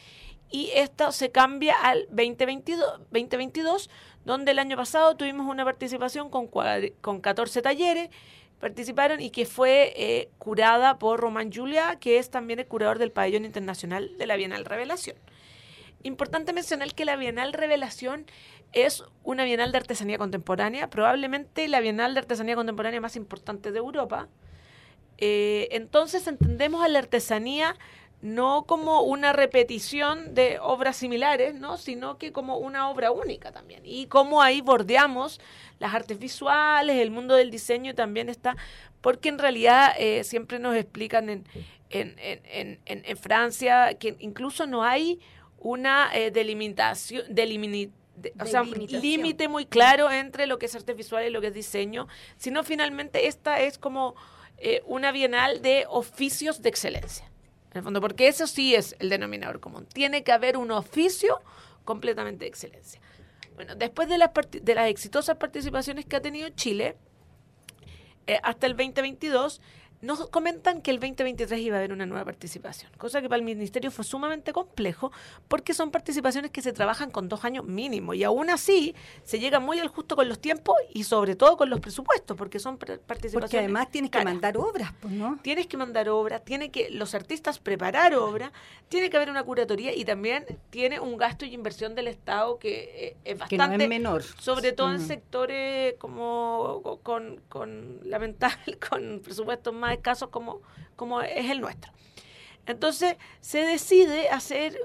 y 0.50 0.72
esto 0.76 1.12
se 1.12 1.32
cambia 1.32 1.76
al 1.82 2.06
2022, 2.10 3.00
2022 3.12 3.90
donde 4.24 4.52
el 4.52 4.60
año 4.60 4.78
pasado 4.78 5.16
tuvimos 5.16 5.48
una 5.50 5.66
participación 5.66 6.30
con, 6.30 6.48
con 7.02 7.22
14 7.22 7.62
talleres 7.62 8.10
participaron 8.60 9.22
y 9.22 9.30
que 9.30 9.46
fue 9.46 9.94
eh, 9.96 10.30
curada 10.38 10.98
por 10.98 11.20
Román 11.20 11.52
Julia, 11.52 11.98
que 12.00 12.18
es 12.18 12.30
también 12.30 12.60
el 12.60 12.66
curador 12.66 13.00
del 13.00 13.12
pabellón 13.12 13.46
internacional 13.46 14.18
de 14.18 14.26
la 14.26 14.36
Bienal 14.38 14.66
Revelación. 14.66 15.18
Importante 16.06 16.54
mencionar 16.54 16.94
que 16.94 17.04
la 17.04 17.16
Bienal 17.16 17.52
Revelación 17.52 18.28
es 18.74 19.04
una 19.24 19.44
Bienal 19.44 19.72
de 19.72 19.80
Artesanía 19.80 20.20
Contemporánea, 20.20 20.88
probablemente 20.88 21.68
la 21.68 21.80
Bienal 21.80 22.14
de 22.14 22.20
Artesanía 22.20 22.54
Contemporánea 22.54 23.02
más 23.02 23.16
importante 23.16 23.72
de 23.72 23.80
Europa. 23.80 24.30
Eh, 25.18 25.68
entonces 25.72 26.28
entendemos 26.28 26.86
a 26.86 26.90
la 26.90 27.00
artesanía 27.00 27.76
no 28.22 28.66
como 28.68 29.02
una 29.02 29.34
repetición 29.34 30.36
de 30.36 30.60
obras 30.62 30.96
similares, 30.96 31.56
¿no? 31.56 31.80
sino 31.80 32.20
que 32.20 32.32
como 32.32 32.60
una 32.60 32.88
obra 32.92 33.10
única 33.10 33.52
también. 33.52 33.82
Y 33.84 34.06
como 34.06 34.44
ahí 34.44 34.62
bordeamos 34.62 35.42
las 35.80 35.96
artes 35.96 36.20
visuales, 36.20 36.98
el 36.98 37.10
mundo 37.10 37.34
del 37.34 37.50
diseño 37.50 37.96
también 37.96 38.30
está, 38.30 38.56
porque 39.02 39.30
en 39.30 39.40
realidad 39.40 39.96
eh, 39.98 40.24
siempre 40.24 40.60
nos 40.60 40.76
explican 40.76 41.32
en, 41.32 41.46
en, 41.90 43.18
Francia 43.18 43.96
que 43.96 44.16
incluso 44.20 44.68
no 44.68 44.84
hay 44.84 45.20
una 45.66 46.16
eh, 46.16 46.30
delimitación, 46.30 47.24
o 48.40 48.46
sea, 48.46 48.62
límite 48.62 49.48
muy 49.48 49.66
claro 49.66 50.12
entre 50.12 50.46
lo 50.46 50.60
que 50.60 50.68
es 50.68 50.76
arte 50.76 50.94
visual 50.94 51.26
y 51.26 51.32
lo 51.32 51.42
que 51.42 51.48
es 51.48 51.56
diseño, 51.56 52.08
sino 52.38 52.64
finalmente 52.64 53.26
esta 53.26 53.60
es 53.60 53.80
como 53.80 54.14
eh, 54.60 54.84
una 54.86 55.12
bienal 55.12 55.64
de 55.64 55.88
oficios 55.90 56.62
de 56.62 56.70
excelencia 56.70 57.32
en 57.72 57.80
el 57.80 57.84
fondo, 57.84 58.00
porque 58.00 58.28
eso 58.28 58.46
sí 58.46 58.76
es 58.76 58.96
el 59.00 59.10
denominador 59.10 59.60
común. 59.60 59.88
Tiene 59.92 60.24
que 60.24 60.32
haber 60.32 60.56
un 60.56 60.70
oficio 60.70 61.42
completamente 61.84 62.46
de 62.46 62.50
excelencia. 62.50 63.02
Bueno, 63.56 63.74
después 63.74 64.08
de 64.08 64.20
las, 64.20 64.30
de 64.52 64.76
las 64.76 64.88
exitosas 64.88 65.38
participaciones 65.38 66.06
que 66.06 66.16
ha 66.16 66.22
tenido 66.22 66.48
Chile, 66.50 66.96
eh, 68.28 68.40
hasta 68.44 68.68
el 68.68 68.78
2022, 68.78 69.62
nos 70.06 70.30
comentan 70.30 70.82
que 70.82 70.92
el 70.92 71.00
2023 71.00 71.60
iba 71.60 71.76
a 71.76 71.80
haber 71.80 71.92
una 71.92 72.06
nueva 72.06 72.26
participación, 72.26 72.92
cosa 72.98 73.22
que 73.22 73.28
para 73.28 73.40
el 73.40 73.44
Ministerio 73.44 73.92
fue 73.92 74.06
sumamente 74.06 74.54
complejo 74.54 75.12
porque 75.48 75.74
son 75.74 75.92
participaciones 75.92 76.52
que 76.52 76.62
se 76.62 76.74
trabajan 76.74 77.12
con 77.12 77.28
dos 77.28 77.44
años 77.44 77.66
mínimo 77.66 78.14
y 78.14 78.24
aún 78.24 78.50
así 78.50 78.96
se 79.24 79.40
llega 79.40 79.60
muy 79.60 79.80
al 79.80 79.88
justo 79.88 80.16
con 80.16 80.30
los 80.30 80.40
tiempos 80.40 80.76
y 80.94 81.04
sobre 81.04 81.36
todo 81.36 81.58
con 81.58 81.70
los 81.70 81.80
presupuestos 81.80 82.38
porque 82.38 82.60
son 82.60 82.78
participaciones. 82.78 83.34
Porque 83.34 83.58
además 83.58 83.90
tienes 83.90 84.12
que 84.12 84.24
mandar 84.24 84.58
obras, 84.58 84.94
pues, 85.00 85.14
¿no? 85.14 85.40
Tienes 85.42 85.68
que 85.68 85.78
mandar 85.78 86.10
obras, 86.10 86.44
tiene 86.46 86.70
que 86.70 86.90
los 86.92 87.16
artistas 87.16 87.60
preparar 87.60 88.14
obras, 88.16 88.52
tiene 88.90 89.10
que 89.10 89.18
haber 89.18 89.30
una 89.30 89.44
curatoría 89.44 89.94
y 89.96 90.06
también 90.06 90.46
tiene 90.70 91.00
un 91.00 91.18
gasto 91.18 91.46
y 91.46 91.54
inversión 91.54 91.96
del 91.96 92.08
Estado 92.08 92.60
que 92.60 93.08
eh, 93.08 93.18
es 93.24 93.38
bastante 93.38 93.88
menor. 93.88 94.24
Sobre 94.24 94.72
todo 94.72 94.92
en 94.92 95.02
sectores 95.02 95.96
como 95.98 97.00
con, 97.02 97.42
con 97.50 98.00
lamentable, 98.04 98.78
con 98.90 99.22
presupuestos 99.24 99.74
más 99.74 99.95
casos 100.00 100.30
como, 100.30 100.62
como 100.96 101.22
es 101.22 101.50
el 101.50 101.62
nuestro. 101.62 101.92
Entonces 102.66 103.18
se 103.42 103.60
decide 103.60 104.30
hacer 104.30 104.78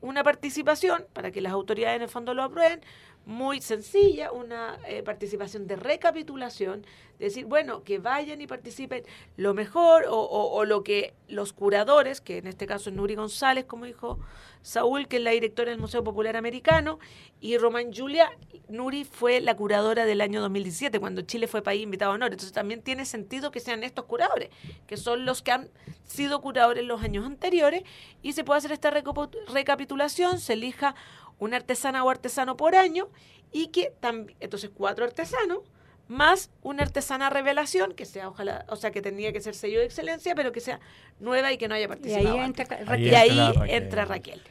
una 0.00 0.24
participación 0.24 1.06
para 1.12 1.30
que 1.30 1.40
las 1.40 1.52
autoridades 1.52 1.96
en 1.96 2.02
el 2.02 2.08
fondo 2.08 2.34
lo 2.34 2.42
aprueben, 2.42 2.82
muy 3.26 3.60
sencilla, 3.60 4.32
una 4.32 4.78
eh, 4.86 5.02
participación 5.02 5.66
de 5.66 5.76
recapitulación, 5.76 6.84
decir, 7.18 7.46
bueno, 7.46 7.84
que 7.84 7.98
vayan 7.98 8.40
y 8.40 8.46
participen 8.46 9.04
lo 9.36 9.54
mejor 9.54 10.06
o, 10.08 10.18
o, 10.18 10.64
lo 10.64 10.82
que 10.82 11.14
los 11.28 11.52
curadores, 11.52 12.20
que 12.20 12.38
en 12.38 12.48
este 12.48 12.66
caso 12.66 12.90
es 12.90 12.96
Nuri 12.96 13.14
González, 13.14 13.64
como 13.64 13.84
dijo 13.84 14.18
Saúl, 14.62 15.06
que 15.06 15.16
es 15.16 15.22
la 15.22 15.30
directora 15.30 15.70
del 15.70 15.78
Museo 15.78 16.02
Popular 16.02 16.36
Americano, 16.36 16.98
y 17.40 17.58
Román 17.58 17.92
Julia, 17.92 18.30
Nuri 18.68 19.04
fue 19.04 19.40
la 19.40 19.56
curadora 19.56 20.04
del 20.04 20.20
año 20.20 20.40
2017, 20.40 20.98
cuando 20.98 21.22
Chile 21.22 21.46
fue 21.46 21.62
país 21.62 21.82
invitado 21.82 22.12
a 22.12 22.14
honor. 22.14 22.32
Entonces 22.32 22.52
también 22.52 22.82
tiene 22.82 23.04
sentido 23.04 23.50
que 23.50 23.60
sean 23.60 23.84
estos 23.84 24.04
curadores, 24.06 24.50
que 24.86 24.96
son 24.96 25.24
los 25.24 25.42
que 25.42 25.52
han 25.52 25.70
sido 26.04 26.40
curadores 26.40 26.84
los 26.84 27.02
años 27.02 27.24
anteriores, 27.24 27.82
y 28.22 28.32
se 28.32 28.42
puede 28.44 28.58
hacer 28.58 28.72
esta 28.72 28.90
recapitulación, 28.90 30.40
se 30.40 30.54
elija 30.54 30.94
una 31.38 31.56
artesana 31.56 32.04
o 32.04 32.10
artesano 32.10 32.56
por 32.56 32.74
año, 32.74 33.08
y 33.52 33.68
que 33.68 33.92
también, 34.00 34.36
entonces 34.40 34.70
cuatro 34.72 35.04
artesanos, 35.04 35.60
más 36.08 36.50
una 36.62 36.82
artesana 36.82 37.30
revelación, 37.30 37.94
que 37.94 38.04
sea, 38.04 38.28
ojalá, 38.28 38.66
o 38.68 38.76
sea, 38.76 38.90
que 38.90 39.00
tendría 39.00 39.32
que 39.32 39.40
ser 39.40 39.54
sello 39.54 39.78
de 39.78 39.86
excelencia, 39.86 40.34
pero 40.34 40.52
que 40.52 40.60
sea 40.60 40.80
nueva 41.20 41.52
y 41.52 41.58
que 41.58 41.68
no 41.68 41.74
haya 41.74 41.88
participado. 41.88 42.36
Y 42.36 42.38
ahí 42.38 42.44
entra, 42.44 42.64
Raquel. 42.84 43.06
Y 43.06 43.14
ahí 43.14 43.52
entra 43.68 44.04
Raquel. 44.04 44.42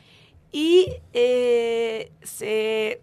Y 0.52 0.94
eh, 1.14 2.12
se 2.24 3.02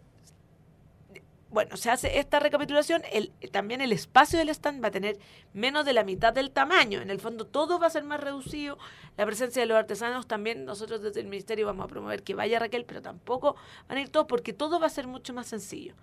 bueno, 1.50 1.76
se 1.76 1.90
hace 1.90 2.18
esta 2.18 2.40
recapitulación, 2.40 3.02
el, 3.12 3.32
también 3.50 3.80
el 3.80 3.92
espacio 3.92 4.38
del 4.38 4.50
stand 4.50 4.82
va 4.82 4.88
a 4.88 4.90
tener 4.90 5.18
menos 5.54 5.84
de 5.84 5.92
la 5.94 6.04
mitad 6.04 6.32
del 6.32 6.50
tamaño. 6.50 7.00
En 7.00 7.11
el 7.11 7.20
fondo 7.20 7.46
todo 7.46 7.78
va 7.78 7.87
a 7.87 7.90
ser 7.90 8.04
más 8.04 8.20
reducido. 8.20 8.78
La 9.16 9.24
presencia 9.24 9.62
de 9.62 9.66
los 9.66 9.78
artesanos 9.78 10.26
también, 10.26 10.64
nosotros 10.64 11.02
desde 11.02 11.20
el 11.20 11.26
Ministerio 11.26 11.66
vamos 11.66 11.84
a 11.84 11.88
promover 11.88 12.22
que 12.22 12.34
vaya 12.34 12.58
Raquel, 12.58 12.84
pero 12.84 13.00
tampoco 13.00 13.56
van 13.88 13.98
a 13.98 14.00
ir 14.02 14.11
todos 14.11 14.26
porque 14.26 14.52
todo 14.52 14.78
va 14.78 14.87
a 14.87 14.90
ser 14.90 15.06
mucho 15.06 15.32
más 15.32 15.46
sencillo 15.46 15.94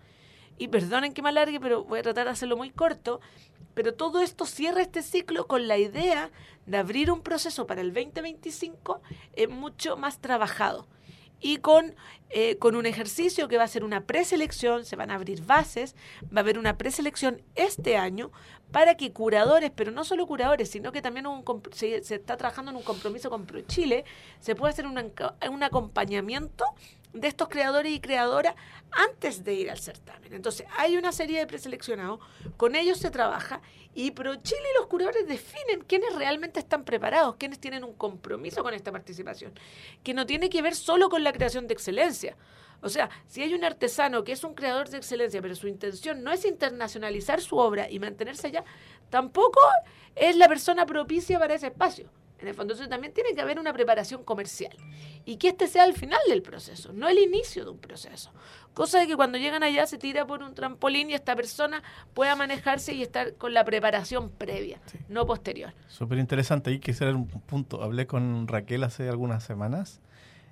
y 0.58 0.68
perdonen 0.68 1.14
que 1.14 1.22
me 1.22 1.30
alargue, 1.30 1.60
pero 1.60 1.84
voy 1.84 2.00
a 2.00 2.04
tratar 2.04 2.26
de 2.26 2.32
hacerlo 2.32 2.58
muy 2.58 2.70
corto, 2.70 3.20
pero 3.74 3.94
todo 3.94 4.22
esto 4.22 4.46
cierra 4.46 4.82
este 4.82 5.02
ciclo 5.02 5.48
con 5.48 5.68
la 5.68 5.78
idea 5.78 6.32
de 6.66 6.78
abrir 6.78 7.12
un 7.12 7.22
proceso 7.22 7.68
para 7.68 7.82
el 7.82 7.94
2025 7.94 9.02
eh, 9.34 9.48
mucho 9.48 9.98
más 9.98 10.20
trabajado 10.20 10.88
y 11.40 11.58
con, 11.58 11.96
eh, 12.30 12.58
con 12.58 12.76
un 12.76 12.86
ejercicio 12.86 13.48
que 13.48 13.58
va 13.58 13.64
a 13.64 13.68
ser 13.68 13.84
una 13.84 14.06
preselección, 14.06 14.86
se 14.86 14.96
van 14.96 15.12
a 15.12 15.16
abrir 15.16 15.46
bases, 15.46 15.96
va 16.26 16.38
a 16.38 16.40
haber 16.40 16.58
una 16.58 16.78
preselección 16.78 17.42
este 17.56 17.98
año 17.98 18.32
para 18.72 18.96
que 18.98 19.14
curadores, 19.14 19.72
pero 19.76 19.92
no 19.92 20.04
solo 20.04 20.28
curadores, 20.28 20.70
sino 20.70 20.92
que 20.92 21.02
también 21.02 21.28
un, 21.28 21.44
se, 21.72 21.98
está 21.98 22.38
trabajando 22.38 22.72
en 22.72 22.78
un 22.78 22.84
compromiso 22.84 23.30
con 23.30 23.46
ProChile, 23.46 24.06
se 24.40 24.56
pueda 24.56 24.72
hacer 24.72 24.88
un, 24.88 24.98
un 24.98 25.64
acompañamiento 25.64 26.66
de 27.16 27.28
estos 27.28 27.48
creadores 27.48 27.92
y 27.92 28.00
creadoras 28.00 28.56
antes 28.92 29.44
de 29.44 29.54
ir 29.54 29.72
al 29.72 29.80
certamen. 29.80 30.34
Entonces, 30.34 30.68
hay 30.78 30.98
una 30.98 31.12
serie 31.12 31.40
de 31.40 31.48
preseleccionados, 31.48 32.20
con 32.58 32.76
ellos 32.76 33.00
se 33.00 33.10
trabaja 33.10 33.62
y 33.94 34.12
ProChile 34.12 34.70
y 34.74 34.78
los 34.78 34.88
curadores 34.88 35.28
definen 35.28 35.82
quiénes 35.88 36.14
realmente 36.16 36.60
están 36.60 36.84
preparados, 36.84 37.38
quiénes 37.38 37.60
tienen 37.60 37.84
un 37.84 37.94
compromiso 37.94 38.62
con 38.64 38.74
esta 38.74 38.92
participación, 38.92 39.54
que 40.04 40.14
no 40.14 40.26
tiene 40.26 40.50
que 40.50 40.62
ver 40.62 40.76
solo 40.76 41.10
con 41.10 41.24
la 41.24 41.32
creación 41.32 41.68
de 41.68 41.74
excelencia. 41.74 42.36
O 42.82 42.90
sea, 42.90 43.10
si 43.28 43.42
hay 43.42 43.54
un 43.54 43.64
artesano 43.64 44.24
que 44.24 44.34
es 44.34 44.44
un 44.44 44.54
creador 44.54 44.90
de 44.90 44.98
excelencia, 44.98 45.42
pero 45.42 45.56
su 45.56 45.68
intención 45.68 46.22
no 46.24 46.32
es 46.32 46.46
internacionalizar 46.46 47.42
su 47.42 47.58
obra 47.58 47.90
y 47.90 48.00
mantenerse 48.00 48.48
allá, 48.48 48.66
tampoco 49.10 49.60
es 50.16 50.36
la 50.36 50.48
persona 50.48 50.86
propicia 50.86 51.40
para 51.40 51.56
ese 51.56 51.68
espacio. 51.68 52.10
En 52.46 52.50
el 52.50 52.56
fondo, 52.56 52.74
entonces 52.74 52.92
también 52.92 53.12
tiene 53.12 53.34
que 53.34 53.42
haber 53.42 53.58
una 53.60 53.74
preparación 53.74 54.24
comercial 54.24 54.78
y 55.26 55.38
que 55.38 55.48
este 55.48 55.66
sea 55.66 55.84
el 55.86 55.96
final 55.96 56.20
del 56.30 56.44
proceso, 56.44 56.94
no 56.94 57.10
el 57.10 57.18
inicio 57.18 57.66
de 57.66 57.72
un 57.72 57.80
proceso. 57.80 58.32
Cosa 58.76 59.00
de 59.00 59.08
que 59.08 59.16
cuando 59.16 59.40
llegan 59.40 59.64
allá 59.64 59.88
se 59.88 59.98
tira 59.98 60.28
por 60.28 60.44
un 60.44 60.54
trampolín 60.54 61.10
y 61.10 61.16
esta 61.16 61.36
persona 61.36 61.82
pueda 62.14 62.36
manejarse 62.36 62.94
y 62.94 63.02
estar 63.02 63.34
con 63.34 63.56
la 63.56 63.66
preparación 63.66 64.30
previa, 64.30 64.80
no 65.10 65.26
posterior. 65.26 65.74
Súper 65.88 66.20
interesante. 66.20 66.72
Y 66.72 66.80
quisiera 66.80 67.16
un 67.16 67.28
punto. 67.28 67.82
Hablé 67.82 68.06
con 68.06 68.48
Raquel 68.48 68.84
hace 68.84 69.10
algunas 69.10 69.44
semanas 69.44 70.02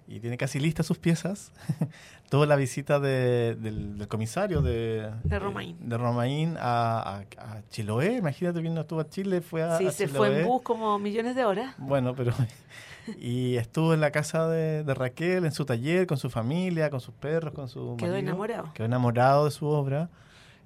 y 0.07 0.19
tiene 0.19 0.37
casi 0.37 0.59
listas 0.59 0.85
sus 0.85 0.97
piezas. 0.97 1.51
Tuvo 2.29 2.45
la 2.45 2.55
visita 2.55 2.99
del, 2.99 4.05
comisario 4.09 4.61
de, 4.61 5.11
de 5.23 5.39
Romaín, 5.39 5.77
de, 5.79 5.97
Romaín 5.97 6.55
a, 6.59 7.23
Chiloé. 7.69 8.17
Imagínate, 8.17 8.59
vino 8.59 8.81
estuvo 8.81 8.99
a 8.99 9.07
Chile, 9.07 9.41
fue 9.41 9.61
a. 9.61 9.77
Sí, 9.77 9.89
se 9.91 10.07
fue 10.07 10.41
en 10.41 10.47
bus 10.47 10.61
como 10.63 10.97
millones 10.97 11.35
de 11.35 11.45
horas. 11.45 11.75
Bueno, 11.77 12.15
pero. 12.15 12.33
y 13.19 13.55
estuvo 13.57 13.93
en 13.93 14.01
la 14.01 14.11
casa 14.11 14.47
de, 14.47 14.83
Raquel, 14.93 15.45
en 15.45 15.51
su 15.51 15.65
taller, 15.65 16.07
con 16.07 16.17
su 16.17 16.29
familia, 16.29 16.89
con 16.89 17.01
sus 17.01 17.13
perros, 17.13 17.53
con 17.53 17.69
su. 17.69 17.95
Quedó 17.97 18.15
enamorado. 18.15 18.73
Quedó 18.73 18.85
enamorado 18.85 19.45
de 19.45 19.51
su 19.51 19.67
obra. 19.67 20.09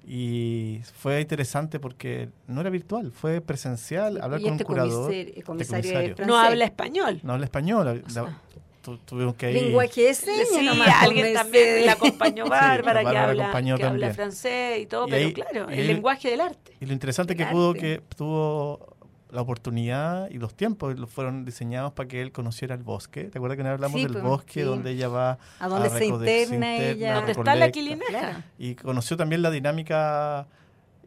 Y 0.06 0.80
fue 0.94 1.20
interesante 1.20 1.78
porque 1.78 2.30
no 2.46 2.62
era 2.62 2.70
virtual, 2.70 3.12
fue 3.12 3.42
presencial, 3.42 4.22
hablar 4.22 4.40
con 4.40 4.52
un 4.52 4.54
este 4.54 4.64
curador. 4.64 5.04
Comisario, 5.04 5.44
comisario 5.44 5.98
este 5.98 6.24
no 6.24 6.38
habla 6.38 6.64
español. 6.64 7.20
No 7.22 7.34
habla 7.34 7.44
español 7.44 8.04
tuvimos 8.96 9.34
que 9.34 9.52
ir. 9.52 9.62
Lenguaje 9.62 10.02
de 10.02 10.14
señas, 10.14 10.48
sí, 10.48 10.68
alguien 11.00 11.34
también 11.34 11.86
la 11.86 11.92
acompañó 11.92 12.46
Bárbara, 12.46 13.00
que, 13.00 13.16
habla, 13.16 13.76
que 13.76 13.84
habla 13.84 14.14
francés 14.14 14.80
y 14.80 14.86
todo, 14.86 15.06
pero 15.06 15.32
claro, 15.32 15.68
el 15.68 15.86
lenguaje 15.86 16.30
del 16.30 16.40
arte. 16.40 16.76
Y 16.80 16.86
lo 16.86 16.92
interesante 16.92 17.36
que 17.36 17.46
pudo 17.46 17.74
que 17.74 18.00
tuvo 18.16 18.96
la 19.30 19.42
oportunidad 19.42 20.30
y 20.30 20.38
los 20.38 20.54
tiempos 20.54 20.94
fueron 21.10 21.44
diseñados 21.44 21.92
para 21.92 22.08
que 22.08 22.22
él 22.22 22.32
conociera 22.32 22.74
el 22.74 22.82
bosque. 22.82 23.24
¿Te 23.24 23.38
acuerdas 23.38 23.56
que 23.56 23.62
nos 23.62 23.72
hablamos 23.72 24.00
del 24.00 24.12
pues, 24.12 24.24
bosque 24.24 24.62
donde 24.64 24.92
ella 24.92 25.08
va 25.08 25.38
a 25.58 25.68
donde 25.68 25.90
se 25.90 26.06
interna, 26.06 26.76
ella, 26.78 27.14
donde 27.16 27.32
está 27.32 27.54
la 27.54 27.70
quilineja? 27.70 28.44
Y 28.58 28.74
conoció 28.74 29.16
también 29.16 29.42
la 29.42 29.50
dinámica 29.50 30.46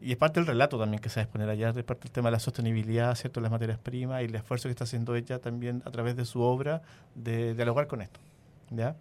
y 0.02 0.12
es 0.12 0.18
parte 0.18 0.40
del 0.40 0.46
relato 0.46 0.78
también 0.78 1.00
que 1.00 1.08
se 1.08 1.16
va 1.16 1.22
a 1.22 1.24
exponer 1.24 1.48
allá, 1.48 1.70
es 1.70 1.84
parte 1.84 2.02
del 2.04 2.10
tema 2.10 2.28
de 2.28 2.32
la 2.32 2.40
sostenibilidad, 2.40 3.14
¿cierto? 3.14 3.40
las 3.40 3.50
materias 3.50 3.78
primas 3.78 4.22
y 4.22 4.24
el 4.24 4.34
esfuerzo 4.34 4.68
que 4.68 4.72
está 4.72 4.84
haciendo 4.84 5.14
ella 5.14 5.38
también 5.38 5.82
a 5.84 5.90
través 5.90 6.16
de 6.16 6.24
su 6.24 6.40
obra 6.40 6.82
de, 7.14 7.54
dialogar 7.54 7.86
con 7.86 8.02
esto. 8.02 8.18
¿ya? 8.70 8.96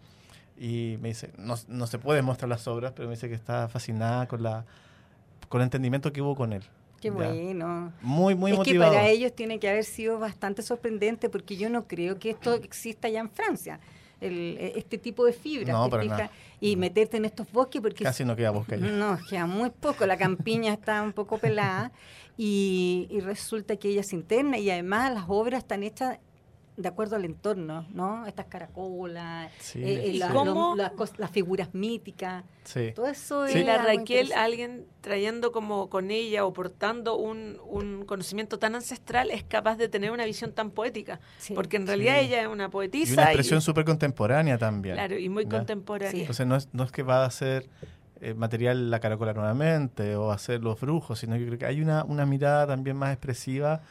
Y 0.57 0.97
me 1.01 1.09
dice, 1.09 1.31
no, 1.37 1.55
no 1.67 1.87
se 1.87 1.97
puede 1.97 2.21
mostrar 2.21 2.49
las 2.49 2.67
obras, 2.67 2.93
pero 2.95 3.07
me 3.07 3.15
dice 3.15 3.27
que 3.27 3.35
está 3.35 3.67
fascinada 3.67 4.27
con, 4.27 4.43
la, 4.43 4.65
con 5.49 5.61
el 5.61 5.65
entendimiento 5.65 6.13
que 6.13 6.21
hubo 6.21 6.35
con 6.35 6.53
él. 6.53 6.63
Qué 7.01 7.09
bueno. 7.09 7.91
Muy, 8.01 8.35
muy 8.35 8.51
es 8.51 8.57
motivado. 8.57 8.91
que 8.91 8.97
para 8.97 9.09
ellos 9.09 9.33
tiene 9.33 9.59
que 9.59 9.67
haber 9.67 9.85
sido 9.85 10.19
bastante 10.19 10.61
sorprendente 10.61 11.29
porque 11.29 11.57
yo 11.57 11.67
no 11.71 11.87
creo 11.87 12.19
que 12.19 12.29
esto 12.29 12.53
exista 12.53 13.09
ya 13.09 13.21
en 13.21 13.31
Francia. 13.31 13.79
E, 14.21 14.73
este 14.75 14.99
tipo 14.99 15.25
de 15.25 15.33
fibras 15.33 15.75
y 16.59 16.75
meterte 16.75 17.17
en 17.17 17.25
estos 17.25 17.51
bosques 17.51 17.81
porque 17.81 18.03
casi 18.03 18.23
no 18.23 18.35
queda 18.35 18.51
bosque 18.51 18.77
no 18.77 19.17
queda 19.27 19.47
muy 19.47 19.71
poco 19.71 20.05
la 20.05 20.15
campiña 20.15 20.73
está 20.79 21.01
un 21.01 21.13
poco 21.13 21.37
pelada. 21.37 21.91
Y, 22.37 23.07
y, 23.11 23.19
resulta 23.19 23.75
que 23.75 23.89
ella 23.89 24.03
se 24.03 24.15
interna 24.15 24.57
y 24.57 24.71
además 24.71 25.13
las 25.13 25.25
obras 25.27 25.59
están 25.59 25.83
hechas 25.83 26.17
de 26.81 26.89
acuerdo 26.89 27.15
al 27.15 27.25
entorno, 27.25 27.85
¿no? 27.93 28.25
Estas 28.25 28.45
caracolas, 28.47 29.51
eh, 29.75 30.13
eh, 30.15 30.19
las 31.17 31.31
figuras 31.31 31.73
míticas, 31.73 32.43
todo 32.95 33.07
eso. 33.07 33.47
Sí. 33.47 33.63
La 33.63 33.77
Raquel, 33.77 34.31
alguien 34.33 34.85
trayendo 35.01 35.51
como 35.51 35.89
con 35.89 36.11
ella 36.11 36.45
o 36.45 36.53
portando 36.53 37.17
un, 37.17 38.05
conocimiento 38.05 38.59
tan 38.59 38.75
ancestral, 38.75 39.31
es 39.31 39.43
capaz 39.43 39.77
de 39.77 39.89
tener 39.89 40.11
una 40.11 40.25
visión 40.25 40.51
tan 40.51 40.71
poética, 40.71 41.19
porque 41.55 41.77
en 41.77 41.87
realidad 41.87 42.19
ella 42.19 42.41
es 42.41 42.47
una 42.47 42.69
poetisa. 42.69 43.11
Y 43.11 43.13
una 43.13 43.23
expresión 43.23 43.61
súper 43.61 43.85
contemporánea 43.85 44.57
también. 44.57 44.95
Claro, 44.95 45.17
y 45.17 45.29
muy 45.29 45.45
contemporánea. 45.45 46.21
Entonces 46.21 46.45
no 46.45 46.55
es, 46.55 46.69
no 46.73 46.83
es 46.83 46.91
que 46.91 47.03
va 47.03 47.23
a 47.23 47.25
hacer 47.25 47.67
eh, 48.21 48.35
material 48.35 48.91
la 48.91 48.99
caracola 48.99 49.33
nuevamente 49.33 50.15
o 50.15 50.31
hacer 50.31 50.61
los 50.61 50.79
brujos, 50.79 51.17
sino 51.17 51.35
que 51.37 51.45
creo 51.47 51.57
que 51.57 51.65
hay 51.65 51.81
una, 51.81 52.03
una 52.03 52.25
mirada 52.25 52.67
también 52.67 52.95
más 52.95 53.13
expresiva 53.13 53.81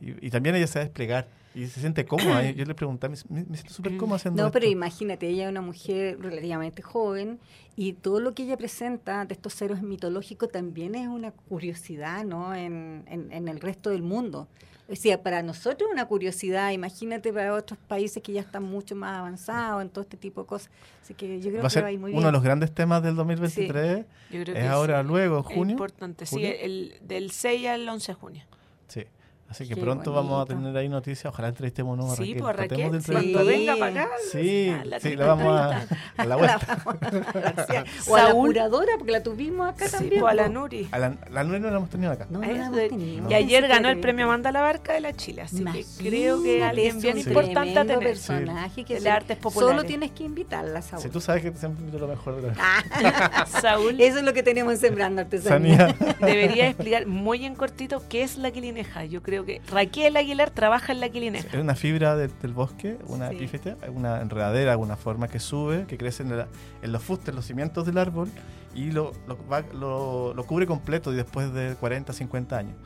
y, 0.00 0.26
y 0.26 0.30
también 0.30 0.56
ella 0.56 0.66
se 0.66 0.80
va 0.80 0.82
a 0.82 0.84
desplegar 0.86 1.28
y 1.56 1.66
se 1.68 1.80
siente 1.80 2.04
cómoda. 2.04 2.50
Yo 2.50 2.66
le 2.66 2.74
pregunté, 2.74 3.08
me, 3.08 3.16
siento 3.16 3.70
súper 3.70 3.96
cómoda 3.96 4.16
haciendo 4.18 4.42
No, 4.42 4.50
pero 4.50 4.66
imagínate, 4.66 5.26
ella 5.26 5.44
es 5.44 5.50
una 5.50 5.62
mujer 5.62 6.18
relativamente 6.20 6.82
joven 6.82 7.40
y 7.76 7.94
todo 7.94 8.20
lo 8.20 8.34
que 8.34 8.42
ella 8.42 8.58
presenta 8.58 9.24
de 9.24 9.32
estos 9.32 9.60
héroes 9.62 9.82
mitológicos 9.82 10.52
también 10.52 10.94
es 10.94 11.08
una 11.08 11.30
curiosidad, 11.30 12.24
¿no? 12.24 12.54
En, 12.54 13.04
en, 13.08 13.48
el 13.48 13.60
resto 13.60 13.88
del 13.88 14.02
mundo. 14.02 14.48
O 14.88 14.94
sea, 14.94 15.22
para 15.22 15.42
nosotros 15.42 15.88
es 15.88 15.92
una 15.92 16.06
curiosidad, 16.06 16.72
imagínate 16.72 17.32
para 17.32 17.54
otros 17.54 17.78
países 17.88 18.22
que 18.22 18.32
ya 18.32 18.42
están 18.42 18.62
mucho 18.62 18.94
más 18.94 19.18
avanzados 19.18 19.80
en 19.80 19.88
todo 19.88 20.02
este 20.02 20.18
tipo 20.18 20.42
de 20.42 20.46
cosas. 20.46 20.70
Así 21.02 21.14
que 21.14 21.40
yo 21.40 21.48
creo 21.48 21.62
va 21.62 21.68
a 21.68 21.70
ser 21.70 21.98
muy 21.98 22.12
uno 22.12 22.26
de 22.26 22.32
los 22.32 22.42
grandes 22.42 22.70
temas 22.70 23.02
del 23.02 23.16
2023. 23.16 24.04
es 24.30 24.68
ahora, 24.68 25.02
luego, 25.02 25.42
junio. 25.42 25.72
importante, 25.72 26.26
sí, 26.26 26.44
el, 26.44 26.96
del 27.00 27.30
6 27.30 27.66
al 27.66 27.88
11 27.88 28.12
de 28.12 28.14
junio. 28.14 28.42
Sí. 28.88 29.06
Así 29.48 29.66
que 29.66 29.76
pronto 29.76 30.12
vamos 30.12 30.42
a 30.42 30.46
tener 30.46 30.76
ahí 30.76 30.88
noticias. 30.88 31.32
Ojalá 31.32 31.48
entrevistemos 31.48 31.98
a 31.98 32.16
Raquel. 32.16 32.26
Sí, 32.26 32.34
por 32.34 32.56
pues, 32.56 32.68
Raquel. 32.68 33.02
Cuando 33.06 33.44
venga 33.44 33.76
para 33.76 34.02
acá. 34.02 34.10
Sí, 34.32 34.74
la, 34.84 35.00
sí, 35.00 35.16
la 35.16 35.26
vamos 35.26 35.60
a, 35.60 35.86
a 36.16 36.24
la 36.24 36.36
vuelta. 36.36 36.58
o 38.08 38.16
a 38.16 38.22
la 38.24 38.32
curadora, 38.32 38.92
porque 38.98 39.12
la 39.12 39.22
tuvimos 39.22 39.68
acá 39.68 39.88
también. 39.88 40.22
O 40.22 40.26
a 40.26 40.34
la 40.34 40.48
Nuri. 40.48 40.88
A 40.90 40.98
la, 40.98 41.14
la 41.30 41.44
Nuri 41.44 41.60
no 41.60 41.70
la 41.70 41.76
hemos 41.76 41.90
tenido 41.90 42.12
acá. 42.12 42.26
No, 42.28 42.40
no 42.40 42.46
la 42.46 42.66
hemos 42.66 42.76
tenido. 42.88 43.30
Y 43.30 43.34
ayer 43.34 43.68
ganó 43.68 43.88
el 43.88 44.00
premio 44.00 44.26
Amanda 44.26 44.50
la 44.50 44.62
Barca 44.62 44.94
de 44.94 45.00
la 45.00 45.12
Chile. 45.12 45.42
Así 45.42 45.64
que 45.64 45.84
creo 45.98 46.42
que 46.42 46.62
alguien 46.62 47.00
bien 47.00 47.18
importante 47.18 47.78
a 47.78 47.84
tener. 47.84 48.00
personaje 48.00 48.84
que 48.84 48.96
el 48.96 49.06
arte 49.06 49.36
popular. 49.36 49.70
Solo 49.70 49.84
tienes 49.84 50.10
que 50.10 50.24
invitarla, 50.24 50.82
Saúl. 50.82 51.02
Si 51.02 51.08
tú 51.08 51.20
sabes 51.20 51.42
que 51.42 51.52
siempre 51.52 51.84
invito 51.84 51.98
lo 51.98 52.08
mejor 52.08 52.40
de 52.40 52.48
la 52.48 52.54
ah. 52.58 53.46
Saúl. 53.60 54.00
Eso 54.00 54.18
es 54.18 54.24
lo 54.24 54.32
que 54.32 54.42
tenemos 54.42 54.72
en 54.72 54.78
Sembrando 54.78 55.22
Artesanía. 55.22 55.94
Debería 56.20 56.66
explicar 56.68 57.06
muy 57.06 57.44
en 57.44 57.54
cortito 57.54 58.02
qué 58.08 58.22
es 58.22 58.38
la 58.38 58.50
quilineja. 58.50 59.04
Yo 59.04 59.22
creo 59.22 59.35
que 59.44 59.60
Raquel 59.70 60.16
Aguilar 60.16 60.50
trabaja 60.50 60.92
en 60.92 61.00
la 61.00 61.08
quilinera. 61.08 61.48
Es 61.48 61.60
una 61.60 61.74
fibra 61.74 62.16
del 62.16 62.52
bosque, 62.52 62.98
una 63.06 63.30
epífete, 63.30 63.76
una 63.88 64.20
enredadera, 64.20 64.72
alguna 64.72 64.96
forma 64.96 65.28
que 65.28 65.40
sube, 65.40 65.86
que 65.86 65.98
crece 65.98 66.22
en, 66.22 66.92
los 66.92 67.02
fustes, 67.02 67.34
los 67.34 67.44
cimientos 67.44 67.86
del 67.86 67.98
árbol 67.98 68.30
y 68.74 68.90
lo, 68.90 69.12
lo, 69.26 70.44
cubre 70.46 70.66
completo 70.66 71.12
y 71.12 71.16
después 71.16 71.52
de 71.52 71.74
40, 71.78 72.12
50 72.12 72.56
años. 72.56 72.76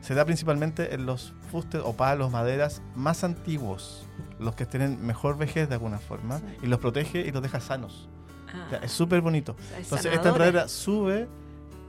Se 0.00 0.14
da 0.14 0.24
principalmente 0.24 0.94
en 0.94 1.04
los 1.04 1.34
fustes 1.50 1.82
o 1.84 1.92
palos, 1.94 2.30
maderas 2.30 2.80
más 2.94 3.22
antiguos, 3.22 4.06
los 4.38 4.54
que 4.54 4.64
tienen 4.64 5.04
mejor 5.04 5.36
vejez 5.36 5.68
de 5.68 5.74
alguna 5.74 5.98
forma, 5.98 6.40
y 6.62 6.66
los 6.66 6.78
protege 6.78 7.20
y 7.20 7.30
los 7.32 7.42
deja 7.42 7.60
sanos. 7.60 8.08
Ah. 8.52 8.80
es 8.82 8.90
súper 8.90 9.20
bonito. 9.20 9.56
Entonces, 9.76 10.12
esta 10.12 10.30
enredadera 10.30 10.68
sube 10.68 11.28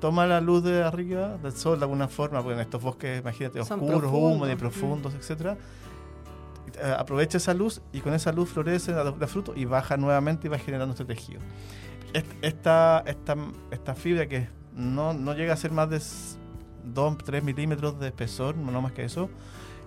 toma 0.02 0.26
la 0.26 0.42
luz 0.42 0.64
de 0.64 0.84
arriba 0.84 1.38
del 1.38 1.54
sol 1.54 1.80
de 1.80 1.86
alguna 1.86 2.10
forma, 2.10 2.42
porque 2.42 2.56
en 2.56 2.60
estos 2.60 2.82
bosques, 2.82 3.22
imagínate, 3.22 3.62
oscuros, 3.62 4.12
húmedos 4.12 4.52
y 4.52 4.56
profundos, 4.58 5.14
etcétera, 5.14 5.58
eh, 6.76 6.96
aprovecha 6.98 7.38
esa 7.38 7.54
luz 7.54 7.82
y 7.94 8.02
con 8.02 8.14
esa 8.14 8.34
luz 8.34 8.50
florece 8.50 8.92
la, 8.92 9.14
fruto 9.28 9.54
y 9.56 9.66
baja 9.66 9.96
nuevamente 9.98 10.48
y 10.48 10.50
va 10.50 10.58
generando 10.58 10.94
este 10.94 11.06
tejido. 11.06 11.40
Esta, 12.42 13.04
esta, 13.06 13.38
esta 13.70 13.96
fibra 13.96 14.28
que 14.28 14.50
no, 14.76 15.14
no 15.14 15.34
llega 15.34 15.54
a 15.54 15.58
ser 15.58 15.72
más 15.72 15.90
de 15.90 16.02
2, 16.84 17.18
3 17.20 17.44
milímetros 17.44 18.00
de 18.00 18.08
espesor, 18.08 18.58
no 18.58 18.82
más 18.82 18.92
que 18.92 19.06
eso, 19.06 19.30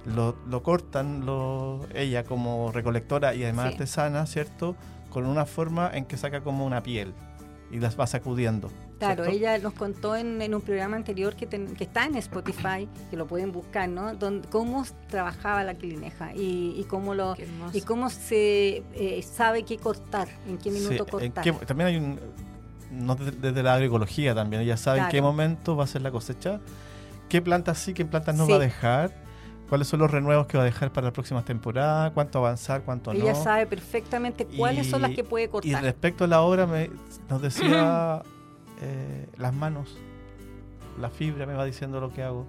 lo, 0.06 0.36
lo 0.48 0.62
cortan 0.62 1.26
lo, 1.26 1.80
ella 1.92 2.24
como 2.24 2.70
recolectora 2.72 3.34
y 3.34 3.42
además 3.42 3.72
artesana, 3.72 4.26
¿cierto? 4.26 4.76
Con 5.10 5.26
una 5.26 5.44
forma 5.44 5.90
en 5.92 6.04
que 6.04 6.16
saca 6.16 6.42
como 6.42 6.64
una 6.64 6.82
piel 6.82 7.14
y 7.70 7.80
las 7.80 7.98
va 7.98 8.06
sacudiendo. 8.06 8.70
Claro, 9.06 9.24
ella 9.24 9.58
nos 9.58 9.74
contó 9.74 10.16
en, 10.16 10.54
un 10.54 10.60
programa 10.60 10.96
anterior 10.96 11.34
que, 11.34 11.46
que, 11.46 11.84
está 11.84 12.06
en 12.06 12.16
Spotify, 12.16 12.88
que 13.10 13.16
lo 13.16 13.26
pueden 13.26 13.52
buscar, 13.52 13.88
¿no? 13.88 14.14
Donde, 14.14 14.48
cómo 14.48 14.84
trabajaba 15.08 15.64
la 15.64 15.74
clineja 15.74 16.32
y, 16.34 16.84
cómo 16.88 17.14
lo 17.14 17.36
y 17.72 17.80
cómo 17.82 18.10
se 18.10 18.82
eh, 18.94 19.22
sabe 19.22 19.64
qué 19.64 19.78
cortar, 19.78 20.28
en 20.48 20.58
qué 20.58 20.70
minuto 20.70 21.06
cortar. 21.06 21.44
también 21.66 21.88
hay 21.88 21.96
un 21.96 22.20
no 22.90 23.16
desde, 23.16 23.62
la 23.62 23.74
agroecología 23.74 24.34
también, 24.34 24.62
ella 24.62 24.76
sabe 24.76 25.00
en 25.00 25.08
qué 25.08 25.20
momento 25.20 25.76
va 25.76 25.84
a 25.84 25.86
ser 25.86 26.02
la 26.02 26.10
cosecha, 26.10 26.60
qué 27.28 27.42
plantas 27.42 27.78
sí, 27.78 27.92
qué 27.92 28.04
plantas 28.04 28.36
no 28.36 28.48
va 28.48 28.56
a 28.56 28.60
dejar 28.60 29.24
cuáles 29.68 29.88
son 29.88 30.00
los 30.00 30.10
renuevos 30.10 30.46
que 30.46 30.56
va 30.56 30.62
a 30.62 30.66
dejar 30.66 30.92
para 30.92 31.08
la 31.08 31.12
próxima 31.12 31.44
temporada, 31.44 32.12
cuánto 32.12 32.38
avanzar, 32.38 32.82
cuánto 32.82 33.12
no. 33.12 33.20
Ella 33.20 33.34
sabe 33.34 33.66
perfectamente 33.66 34.46
cuáles 34.46 34.88
son 34.88 35.02
las 35.02 35.12
que 35.12 35.24
puede 35.24 35.48
cortar. 35.48 35.70
Y 35.70 35.74
respecto 35.74 36.24
a 36.24 36.26
la 36.26 36.42
obra, 36.42 36.66
me, 36.66 36.90
nos 37.28 37.42
decía 37.42 38.22
eh, 38.80 39.26
las 39.36 39.54
manos, 39.54 39.96
la 41.00 41.10
fibra 41.10 41.46
me 41.46 41.54
va 41.54 41.64
diciendo 41.64 42.00
lo 42.00 42.12
que 42.12 42.22
hago. 42.22 42.46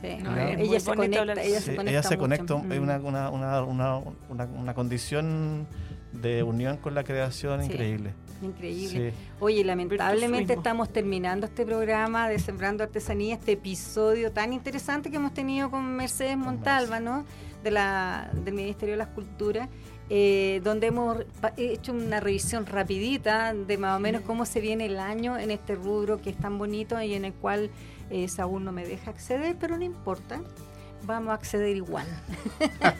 Sí, 0.00 0.16
no, 0.20 0.36
ella, 0.36 0.80
se 0.80 0.94
conecta, 0.94 1.22
ella, 1.42 1.60
se 1.60 1.76
conecta, 1.76 1.90
ella 1.90 2.02
se 2.02 2.18
conecta. 2.18 2.62
Es 2.70 2.80
una, 2.80 2.98
una, 2.98 3.30
una, 3.30 4.02
una, 4.28 4.74
condición 4.74 5.68
de 6.12 6.42
unión 6.42 6.78
con 6.78 6.94
la 6.94 7.04
creación 7.04 7.62
increíble. 7.62 8.12
Increíble. 8.42 9.14
Oye, 9.38 9.62
lamentablemente 9.64 10.54
estamos 10.54 10.92
terminando 10.92 11.46
este 11.46 11.64
programa 11.64 12.28
de 12.28 12.40
Sembrando 12.40 12.82
Artesanía, 12.82 13.36
este 13.36 13.52
episodio 13.52 14.32
tan 14.32 14.52
interesante 14.52 15.08
que 15.10 15.16
hemos 15.16 15.32
tenido 15.34 15.70
con 15.70 15.94
Mercedes 15.94 16.36
Montalva, 16.36 16.98
¿no? 16.98 17.24
De 17.62 17.70
la, 17.70 18.28
del 18.44 18.54
Ministerio 18.54 18.94
de 18.94 18.98
las 18.98 19.08
Culturas. 19.08 19.68
Eh, 20.14 20.60
donde 20.62 20.88
hemos 20.88 21.16
hecho 21.56 21.94
una 21.94 22.20
revisión 22.20 22.66
rapidita 22.66 23.54
de 23.54 23.78
más 23.78 23.96
o 23.96 23.98
menos 23.98 24.20
cómo 24.20 24.44
se 24.44 24.60
viene 24.60 24.84
el 24.84 24.98
año 24.98 25.38
en 25.38 25.50
este 25.50 25.74
rubro 25.74 26.20
que 26.20 26.28
es 26.28 26.36
tan 26.36 26.58
bonito 26.58 27.00
y 27.00 27.14
en 27.14 27.24
el 27.24 27.32
cual 27.32 27.70
eh, 28.10 28.28
Saúl 28.28 28.62
no 28.62 28.72
me 28.72 28.84
deja 28.84 29.10
acceder, 29.10 29.56
pero 29.58 29.78
no 29.78 29.84
importa 29.84 30.42
vamos 31.04 31.30
a 31.30 31.34
acceder 31.34 31.76
igual. 31.76 32.06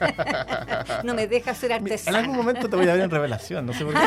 no 1.04 1.14
me 1.14 1.26
deja 1.26 1.54
ser 1.54 1.72
artesana. 1.72 2.18
En 2.18 2.24
algún 2.24 2.36
momento 2.36 2.68
te 2.68 2.76
voy 2.76 2.88
a 2.88 2.94
ver 2.94 3.02
en 3.02 3.10
revelación, 3.10 3.66
no 3.66 3.72
sé 3.72 3.84
por 3.84 3.94
qué. 3.94 4.00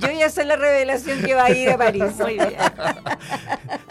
Yo 0.00 0.10
ya 0.10 0.28
sé 0.30 0.44
la 0.44 0.56
revelación 0.56 1.22
que 1.22 1.34
va 1.34 1.44
a 1.44 1.50
ir 1.50 1.70
a 1.70 1.78
París. 1.78 2.04
Muy 2.18 2.34
bien. 2.34 2.54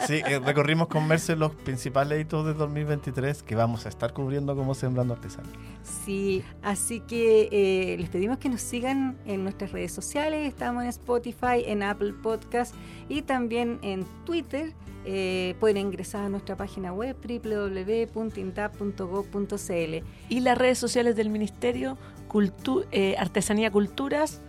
Sí, 0.06 0.22
eh, 0.26 0.40
recorrimos 0.40 0.88
con 0.88 1.08
Merce 1.08 1.36
los 1.36 1.54
principales 1.54 2.22
hitos 2.22 2.46
de 2.46 2.54
2023 2.54 3.44
que 3.44 3.56
vamos 3.56 3.86
a 3.86 3.90
estar 3.90 4.14
cubriendo 4.14 4.56
como 4.56 4.76
Sembrando 4.76 5.14
Artesanía. 5.14 5.52
Sí, 5.84 6.44
así 6.62 7.00
que 7.00 7.50
eh, 7.52 7.98
les 7.98 8.10
pedimos 8.10 8.38
que 8.38 8.50
nos 8.50 8.62
sigan 8.62 9.18
en 9.26 9.44
nuestras 9.44 9.72
redes 9.72 9.92
sociales. 9.92 10.48
Estamos 10.48 10.84
en 10.84 10.90
Spotify, 10.90 11.64
en 11.66 11.84
Apple 11.84 12.14
Podcast 12.14 12.76
y 13.10 13.24
también 13.24 13.80
en 13.82 14.06
Twitter 14.26 14.74
eh, 15.08 15.56
pueden 15.60 15.78
ingresar 15.78 16.26
a 16.26 16.30
nuestra 16.30 16.56
página 16.56 16.92
web 16.92 17.16
www.intap.gov.cl. 17.22 20.06
Y 20.30 20.40
las 20.40 20.58
redes 20.58 20.80
sociales 20.80 21.16
del 21.16 21.30
Ministerio, 21.30 21.98
eh, 22.92 23.16
Artesanía 23.18 23.72
Culturas, 23.72 24.42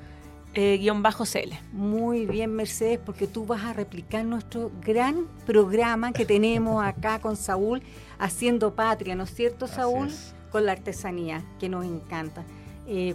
eh, 0.55 0.79
guion 0.79 1.03
bajo 1.03 1.25
CL. 1.25 1.53
Muy 1.73 2.25
bien, 2.25 2.55
Mercedes, 2.55 2.99
porque 3.05 3.27
tú 3.27 3.45
vas 3.45 3.65
a 3.65 3.75
replicar 3.75 4.25
nuestro 4.25 4.73
gran 4.81 5.27
programa 5.45 6.13
que 6.13 6.25
tenemos 6.25 6.83
acá 6.83 7.21
con 7.21 7.37
Saúl, 7.37 7.83
haciendo 8.19 8.75
patria, 8.75 9.15
¿no 9.15 9.25
es 9.25 9.35
cierto, 9.35 9.67
Saúl? 9.67 10.09
Con 10.51 10.65
la 10.65 10.73
artesanía, 10.73 11.45
que 11.59 11.69
nos 11.69 11.85
encanta. 11.85 12.47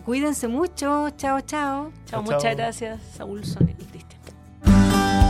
cuídense 0.06 0.48
mucho, 0.48 1.10
chao, 1.18 1.42
chao. 1.42 1.92
Chao, 2.06 2.22
muchas 2.22 2.56
gracias, 2.56 3.02
Saúl, 3.16 3.44
Sonia. 3.44 3.76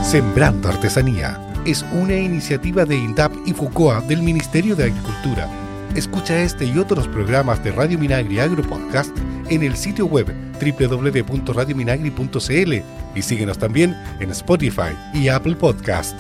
Sembrando 0.04 0.68
Artesanía 0.68 1.40
es 1.66 1.86
una 1.94 2.16
iniciativa 2.16 2.86
de 2.86 2.98
INDAP 2.98 3.34
y 3.46 3.54
FUCOA 3.54 4.02
del 4.02 4.24
Ministerio 4.24 4.76
de 4.76 4.86
Agricultura. 4.86 5.48
Escucha 5.96 6.42
este 6.42 6.66
y 6.66 6.76
otros 6.78 7.08
programas 7.08 7.64
de 7.64 7.72
Radio 7.72 8.00
Minagri 8.00 8.40
Agro 8.40 8.64
Podcast 8.64 9.16
en 9.50 9.64
el 9.64 9.78
sitio 9.78 10.08
web 10.08 10.34
www.radiominagri.cl 10.60 12.74
y 13.16 13.22
síguenos 13.22 13.58
también 13.58 13.96
en 14.20 14.32
Spotify 14.32 14.94
y 15.14 15.30
Apple 15.30 15.56
Podcast. 15.56 16.20